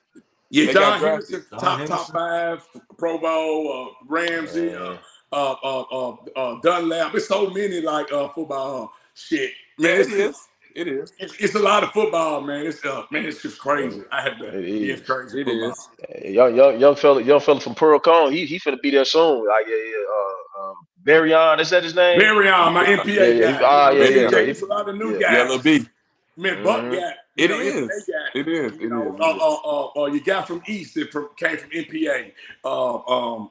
[0.50, 1.50] yeah, they John got Henderson, drafted.
[1.50, 1.96] John top Henderson.
[1.96, 4.96] top five, Pro Bowl, uh, Ramsey, uh,
[5.32, 7.14] uh, uh, uh, uh, Dunlap.
[7.14, 9.52] It's so many like uh, football uh, shit.
[9.78, 10.38] Man, it is.
[10.74, 11.12] It is.
[11.18, 12.66] it's, it's a lot of football, man.
[12.66, 14.02] It's uh, man, it's just crazy.
[14.12, 14.58] I have to.
[14.58, 15.40] It it's crazy.
[15.40, 15.70] It football.
[15.70, 15.88] is.
[16.08, 18.30] Hey, Young, young, young fella, young fella from Pearl-Cohn.
[18.32, 19.46] He he finna be there soon.
[19.46, 20.04] Like yeah, yeah.
[20.14, 22.18] Uh, um, Barryon, is that his name?
[22.18, 23.58] Very on my NPA Yeah, yeah, guy.
[23.58, 24.50] he- ah, yeah, yeah, J, yeah.
[24.50, 25.20] It's a lot of new Yeah.
[25.20, 25.32] guys.
[25.32, 25.88] Yellow B.
[26.36, 26.92] Man, Buck Mhm.
[27.00, 27.74] got It you know, is.
[27.74, 28.40] NPA guy.
[28.40, 28.72] It is.
[28.78, 29.20] You It know, is.
[29.20, 32.32] uh, uh, uh, uh, you got from East that from, came from NPA.
[32.64, 33.50] Uh, um,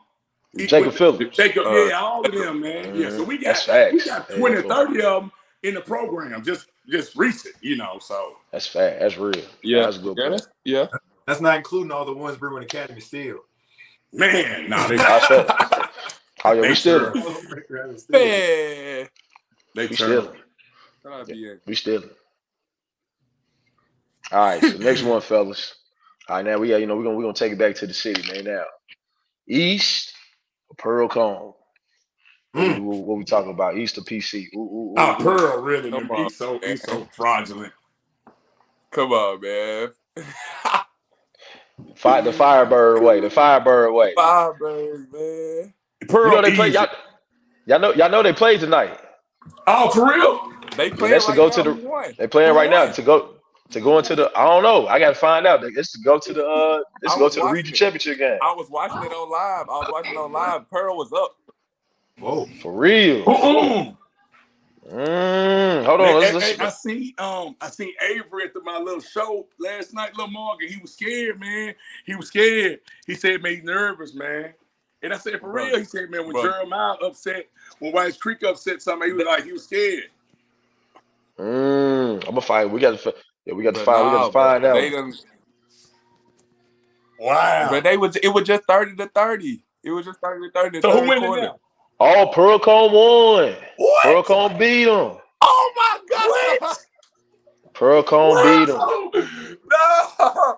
[0.56, 1.36] Jacob with- Phillips.
[1.38, 2.96] Jacob, Uh, yeah, all of them, man.
[2.96, 3.94] Yeah, so we got facts.
[3.94, 4.62] we got Yeah, 20, yeah.
[4.76, 5.32] 30 of them
[5.64, 8.00] in the program, just just recent, you know.
[8.02, 9.02] So That's fact.
[9.02, 9.34] That's real.
[9.62, 9.84] Yeah.
[9.84, 10.16] that's a good.
[10.18, 10.30] Yeah.
[10.30, 10.88] that's- Yeah.
[11.26, 13.40] That's not including all the ones Brentwood Academy steal.
[14.14, 15.74] man, nah, they, That's fact.
[16.46, 17.98] Oh yeah, we still, sure.
[18.10, 19.08] Man.
[19.76, 20.34] they we still,
[21.04, 21.58] Shout out BA.
[21.68, 22.04] we still.
[24.32, 25.76] All right, so next one, fellas.
[26.30, 27.88] All right, now we got, you know, we're gonna we're gonna take it back to
[27.88, 28.46] the city, man.
[28.46, 28.66] Now,
[29.50, 30.14] East
[30.70, 31.54] or Pearl-Cohn.
[32.54, 32.82] What, Mm.
[32.82, 33.78] we, what we talking about?
[33.78, 34.48] East or PC?
[34.56, 35.38] Ooh, ooh, ooh, Oh, ooh.
[35.38, 36.12] Pearl, really, Come man.
[36.12, 37.74] on, He's so he's so fraudulent.
[38.92, 39.90] Come on, man.
[41.96, 43.22] Fire the Firebird way.
[43.22, 44.16] The Firebird way.
[44.18, 45.74] Firebirds, man.
[46.08, 46.70] Pearl, You know they play.
[46.70, 46.88] Y'all,
[47.66, 47.94] y'all know.
[47.94, 49.00] Y'all know they played tonight.
[49.66, 50.52] Oh, for real?
[50.76, 51.54] They playing that's to right go now.
[51.56, 52.14] to the- Who?
[52.18, 53.34] They playing Who right now to go
[53.72, 54.32] to go into the.
[54.38, 54.88] I don't know.
[54.88, 55.64] I got to find out.
[55.64, 56.46] It's to go to the.
[56.46, 57.78] uh It's I to go to the watching region it.
[57.78, 58.40] championship game.
[58.42, 59.68] I was watching it on live.
[59.70, 60.70] I was watching it on live.
[60.70, 61.36] Pearl was up.
[62.20, 62.46] Whoa.
[62.62, 63.26] For real.
[63.26, 63.98] Mm-mm.
[64.90, 66.22] Mm, hold Man, on.
[66.22, 66.86] hey, Let's, hey, I let's,
[67.18, 70.70] um I seen Avery at the, my little show last night, little Morgan.
[70.70, 71.76] He was scared, man.
[72.06, 72.80] He was scared.
[73.06, 74.54] He said, "Made nervous, man.
[75.04, 75.70] And I said, for Brother.
[75.70, 76.50] real, he said, man, when Brother.
[76.54, 77.48] Jeremiah upset,
[77.80, 80.06] when White's Creek upset something, he was like, he was scared.
[81.40, 82.72] mm, I'm gonna find.
[82.72, 83.16] We got to.
[83.46, 84.06] Yeah, we got to But find.
[84.06, 84.74] we got to find but out.
[84.74, 85.14] They done,
[87.20, 87.70] Wow.
[87.72, 89.64] but they was it was just thirty to thirty.
[89.84, 90.78] It was just thirty to thirty.
[90.78, 91.50] in the so who third winning
[92.00, 93.56] Oh, Pearl-Cohn won.
[93.78, 94.04] What?
[94.04, 95.18] Pearl-Cohn beat them.
[95.42, 96.60] Oh my God.
[96.62, 96.78] What?
[97.74, 98.78] Pearl-Cohn beat them.
[99.72, 100.58] No.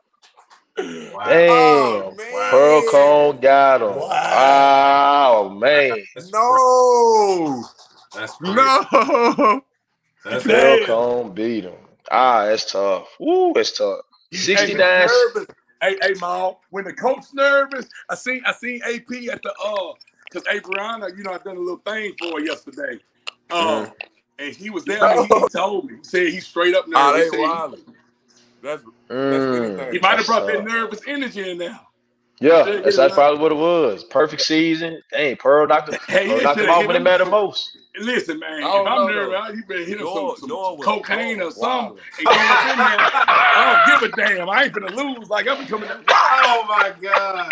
[1.13, 1.25] Wow.
[1.25, 1.51] Damn.
[1.51, 2.17] Oh.
[2.51, 3.95] Pearl-Cohn got him.
[3.97, 5.41] Wow.
[5.45, 5.95] Oh man.
[6.15, 7.63] That's No,
[8.15, 8.55] That's crazy.
[8.55, 9.63] no.
[10.25, 11.73] That's Pearl-Cohn beat him.
[12.11, 13.07] Ah, that's tough.
[13.19, 13.99] Woo, that's tough.
[14.31, 15.07] Hey, 69.
[15.07, 15.45] nervous.
[15.81, 16.59] Hey, hey, Mal.
[16.71, 19.93] When the coach nervous, I seen I seen AP at the uh,
[20.31, 22.99] cause Abriana, you know, I done a little thing for her yesterday.
[23.49, 23.93] Uh, Mhm.
[24.39, 25.03] and he was there.
[25.09, 25.97] And he, he told me.
[25.97, 27.13] He said he's straight up Oh, nervous.
[27.13, 27.79] they He said wild.
[28.61, 29.93] That's Mm, anything.
[29.93, 31.79] he might have brought that nervous energy in there.
[32.41, 34.03] Yeah, that's hit that's probably what it was.
[34.05, 35.01] Perfect season.
[35.11, 37.77] Dang, Pearl knocked him, Hey, Pearl yeah, knocked him should've off when it mattered most.
[37.99, 39.35] Listen, man, I if don't I'm know, nervous.
[39.41, 40.49] I- you better hit him Noah- some, some
[40.81, 41.97] cocaine or something.
[41.97, 41.99] wildin'.
[42.19, 42.29] And
[42.71, 42.99] in there.
[43.53, 44.49] I don't give a damn.
[44.49, 45.29] I ain't gonna lose.
[45.29, 46.05] Like I'm coming out.
[46.09, 47.51] Oh my God.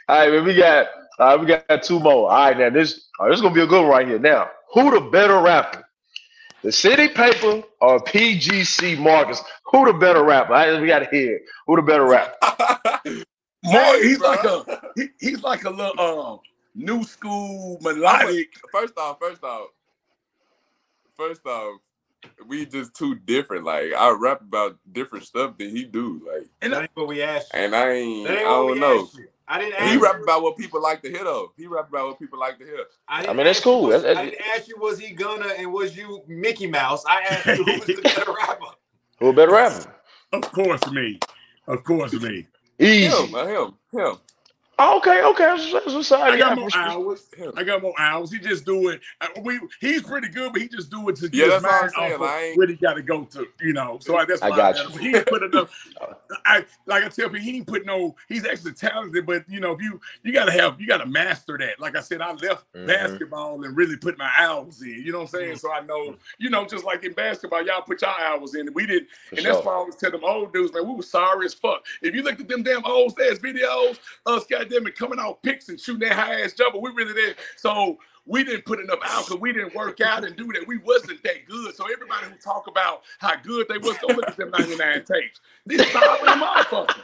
[0.09, 0.87] all right, man, we got
[1.19, 2.31] all right, we got two more.
[2.31, 4.19] All right, now this all right, this is gonna be a good one right here.
[4.19, 5.85] Now, who the better rapper?
[6.63, 9.41] The City Paper or PGC Marcus?
[9.67, 10.55] Who the better rapper?
[10.55, 11.41] All right, we gotta hear.
[11.67, 12.35] Who the better rapper?
[13.65, 14.29] More, he's bro.
[14.31, 16.41] like a he, he's like a little um
[16.75, 18.49] new school melodic.
[18.73, 19.69] First off, first off,
[21.17, 21.81] first off,
[22.47, 23.65] we just too different.
[23.65, 26.21] Like I rap about different stuff than he do.
[26.31, 27.61] Like, And That ain't what we asked you.
[27.61, 28.29] and I ain't.
[28.29, 29.09] That I don't know.
[29.49, 30.03] I didn't And ask he you.
[30.03, 31.53] rap about what people like to hear though.
[31.57, 32.85] He rap about what people like to hear.
[33.09, 33.83] I, I mean, that's cool.
[33.85, 37.05] was- That's- I didn't ask you was he gonna and was you Mickey Mouse.
[37.09, 38.65] I asked you who was the better rapper.
[39.21, 39.93] Who a better rapper?
[40.33, 41.19] of course me.
[41.69, 42.47] Of course me.
[42.79, 43.07] Easy.
[43.07, 44.17] Him, uh, him, him.
[44.79, 45.45] Oh, okay, okay.
[45.45, 47.27] That's, that's what's I I got more hours.
[47.57, 48.31] I got more hours.
[48.31, 49.01] He just do it.
[49.23, 51.71] uh, We he's pretty good, but he just do it to Yeah, get his what
[51.71, 53.47] mind off of where he got to go to.
[53.61, 54.99] You know, so I, that's I why got got you.
[54.99, 55.01] him.
[55.01, 55.73] He ain't put enough.
[56.45, 58.17] I like I tell people, he ain't put no.
[58.29, 61.07] He's actually talented, but you know, if you you got to have you got to
[61.07, 61.81] master that.
[61.81, 62.87] Like I said, I left Mhm.
[62.87, 65.03] basketball and really put my hours in.
[65.03, 65.57] You know what I'm saying?
[65.57, 68.73] So I know, you know, just like in basketball, y'all put your hours in.
[68.75, 71.03] We did For and that's why I always tell them old dudes, man, we were
[71.03, 71.85] sorry as fuck.
[72.03, 75.69] If you looked at them damn old ass videos, us goddamn it coming out picks
[75.69, 77.37] and shooting that high ass jumper, we really did.
[77.57, 80.67] So we didn't put enough out because we didn't work out and do that.
[80.67, 81.75] We wasn't that good.
[81.77, 85.41] So everybody who talk about how good they was, don't look at them 99 tapes.
[85.65, 87.01] This sorry motherfucker.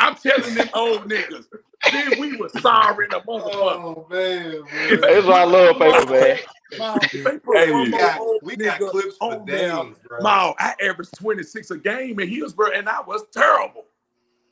[0.00, 1.46] I'm telling them old niggas,
[1.92, 3.52] then we were sorry in the motherfucker.
[3.54, 6.38] Oh man, If That's why I love paper, man.
[6.78, 9.84] Ma, they Hey, we got, we got clips for on there.
[9.84, 10.20] days, bro.
[10.20, 13.84] Ma, I averaged 26 a game in Hillsboro, and I was terrible.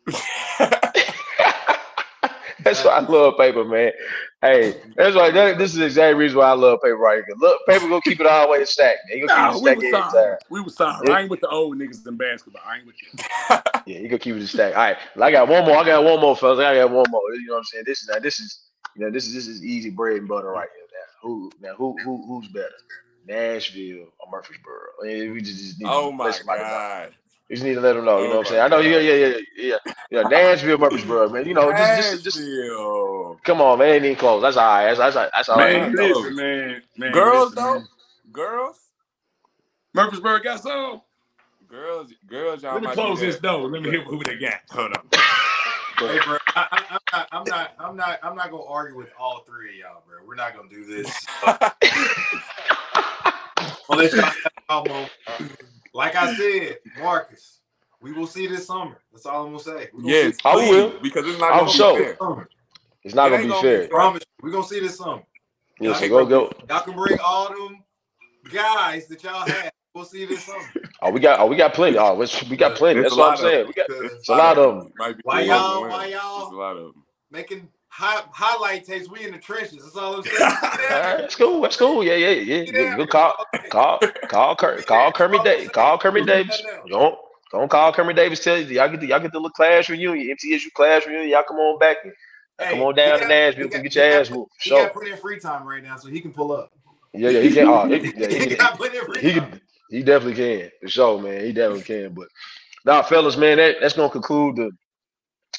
[2.73, 3.93] That's why I love paper, man.
[4.41, 7.37] Hey, that's why that, this is the exact reason why I love paper right here.
[7.39, 8.99] Look, paper gonna keep it all the way stacked.
[9.11, 10.37] He gonna Nah, keep we it were stacked every time.
[10.51, 11.09] We were sorry.
[11.09, 11.14] Yeah.
[11.14, 12.62] I ain't with the old niggas in basketball.
[12.66, 13.18] I ain't with you.
[13.85, 14.77] Yeah, you gonna keep it stacked.
[14.77, 15.77] All right, well, I got one more.
[15.77, 16.61] I got one more, fellas.
[16.61, 17.20] I got one more.
[17.35, 17.85] You know what I'm saying?
[17.87, 18.18] This is now.
[18.20, 18.61] This is
[18.95, 20.87] you know this is this is easy bread and butter right here.
[20.93, 22.70] Now who now who who who's better,
[23.27, 24.75] Nashville or Murfreesboro?
[25.03, 26.68] I mean, we just, just need oh my let somebody know.
[26.68, 27.14] god.
[27.53, 28.22] We just need to let them know.
[28.22, 28.62] You know what I'm saying?
[28.62, 28.80] I know.
[28.80, 29.76] Yeah, yeah, yeah, yeah,
[30.11, 30.22] yeah.
[30.22, 31.46] Nashville, Murfreesboro, man.
[31.46, 32.38] You know, just, just, just
[33.44, 33.90] come on, man.
[33.96, 34.40] Ain't even close.
[34.40, 34.94] That's all right.
[34.94, 35.74] That's that's, that's all right.
[35.74, 36.09] Man, know.
[36.09, 36.82] listen, man.
[36.96, 37.88] man Girls listen, though, man.
[38.32, 38.80] girls,
[39.92, 41.03] Murfreesboro got some.
[41.68, 42.62] girls, girls.
[42.62, 43.53] Y'all Let me close this there.
[43.53, 43.68] door.
[43.68, 44.61] Let me hear who they got.
[44.70, 45.03] Hold on.
[45.98, 49.12] Hey, bro, I, I, I'm not, I'm not, I'm not, I'm not gonna argue with
[49.20, 50.18] all three of y'all, bro.
[50.26, 51.26] We're not gonna do this.
[53.88, 55.12] Unless y'all have y'all moment.
[55.95, 57.61] Like I said, Marcus,
[58.01, 58.97] we will see this summer.
[59.12, 59.90] That's all I'm gonna say.
[59.95, 61.01] We gonna Yes, I please, will.
[61.03, 61.99] because it's not I'm gonna sure.
[61.99, 62.49] be this fair.
[63.05, 63.78] It's not It gonna be gonna fair.
[63.80, 63.88] fair.
[63.88, 65.22] Promise we're gonna see this summer.
[65.80, 66.53] Yeah, Y'all so go go.
[66.68, 67.82] Y'all can bring all them
[68.53, 69.70] guys that y'all have.
[69.95, 70.64] We'll see this summer.
[71.03, 71.99] Oh, we got oh we got plenty.
[71.99, 73.03] Oh, it's, we got plenty.
[73.03, 73.66] That's what I'm lot of saying.
[73.66, 74.93] We got it's a lot of them.
[75.24, 77.05] Why y'all- why y'all- It's a lot of them.
[77.30, 79.09] making high, highlight tapes.
[79.09, 79.82] We in the trenches.
[79.82, 80.36] That's all I'm saying.
[80.40, 81.61] All right, that's cool.
[81.61, 82.03] That's cool.
[82.03, 82.64] Yeah, yeah, yeah.
[82.64, 83.34] Get Good, good call.
[83.53, 83.70] dog.
[83.70, 85.68] Call, call, Ker, call Kermit Davis.
[85.70, 86.62] Call Kermit Davis.
[86.88, 87.16] Don't,
[87.53, 88.43] don't call Kermit Davis.
[88.43, 91.28] Tell you y'all get the, y'all get the little class reunion, MTSU class reunion.
[91.30, 91.99] Y'all come on back.
[92.05, 92.12] and-
[92.59, 93.64] Hey, come on down got- to Nashville.
[93.64, 94.53] he Come got- get your he got- ass whooped.
[94.61, 94.82] He Sure.
[94.84, 96.70] got plenty of free time right now, so he can pull up.
[97.14, 97.40] Yeah, yeah.
[97.40, 97.66] He can.
[97.66, 99.51] Oh, he, yeah, he, he got plenty of free he, time.
[99.51, 100.70] can- he definitely can.
[100.82, 101.45] For sure, man.
[101.45, 102.12] He definitely can.
[102.14, 102.28] But
[102.84, 104.70] now, fellas, man, that, that's gonna conclude the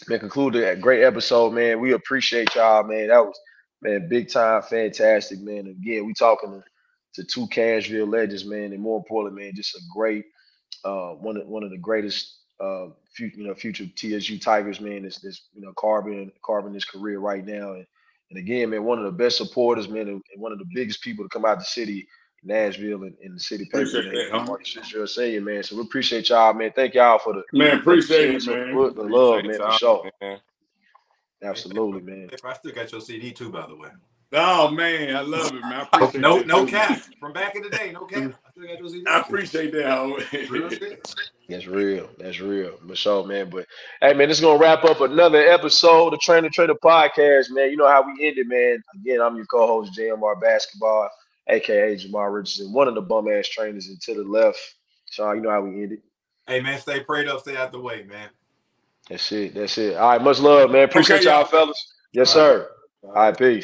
[0.07, 1.79] man conclude the great episode, man.
[1.79, 3.07] We appreciate y'all, man.
[3.07, 3.39] That was
[3.81, 5.67] man, big time, fantastic, man.
[5.67, 9.81] Again, we talking to, to two Cashville legends, man, and more importantly, man, just a
[9.93, 10.25] great
[10.85, 12.87] uh one of one of the greatest uh
[13.19, 15.03] you know future TSU Tigers, man.
[15.03, 17.73] This this you know carving carving his career right now.
[17.73, 17.85] And
[18.29, 21.23] and again, man, one of the best supporters, man, and one of the biggest people
[21.23, 22.07] to come out the city,
[22.43, 24.13] Nashville and, and the city paper, Appreciate man.
[24.13, 24.47] that, homie.
[24.47, 25.63] Marcus Fitzgerald Senior, man.
[25.63, 26.71] So we appreciate y'all, man.
[26.75, 28.67] Thank y'all for the Man, appreciate it, the man.
[28.69, 30.11] support, the love, man, for sure.
[30.21, 30.39] man.
[31.43, 32.29] Absolutely, man.
[32.31, 33.89] If I still got your CD too, by the way.
[34.35, 35.73] Oh man, I love it, man.
[35.73, 37.91] I appreciate No, that no cap from back in the day.
[37.91, 38.33] No cap.
[38.45, 39.03] I still got your CD.
[39.07, 40.47] I appreciate that.
[40.49, 40.69] Real
[41.49, 42.09] That's real.
[42.17, 42.77] That's real.
[42.87, 43.49] For sure, man.
[43.51, 43.67] But
[44.01, 47.51] hey, man, this is gonna wrap up another episode of the Trainer 2 Trainer Podcast,
[47.51, 47.69] man.
[47.69, 48.81] You know how we end it, man.
[48.95, 51.09] Again, I'm your co-host, JMR Basketball,
[51.49, 54.59] aka Jamal Richardson, one of the bum ass trainers, and to the left,
[55.11, 55.99] So you know how we end it.
[56.47, 58.29] Hey man, stay prayed up, stay out the way, man.
[59.09, 59.53] That's it.
[59.53, 59.95] That's it.
[59.97, 60.83] All right, much love, man.
[60.85, 61.93] Appreciate Okay, y'all, fellas.
[62.13, 62.49] Yes, All right.
[62.51, 62.69] sir.
[63.03, 63.61] All right, peace.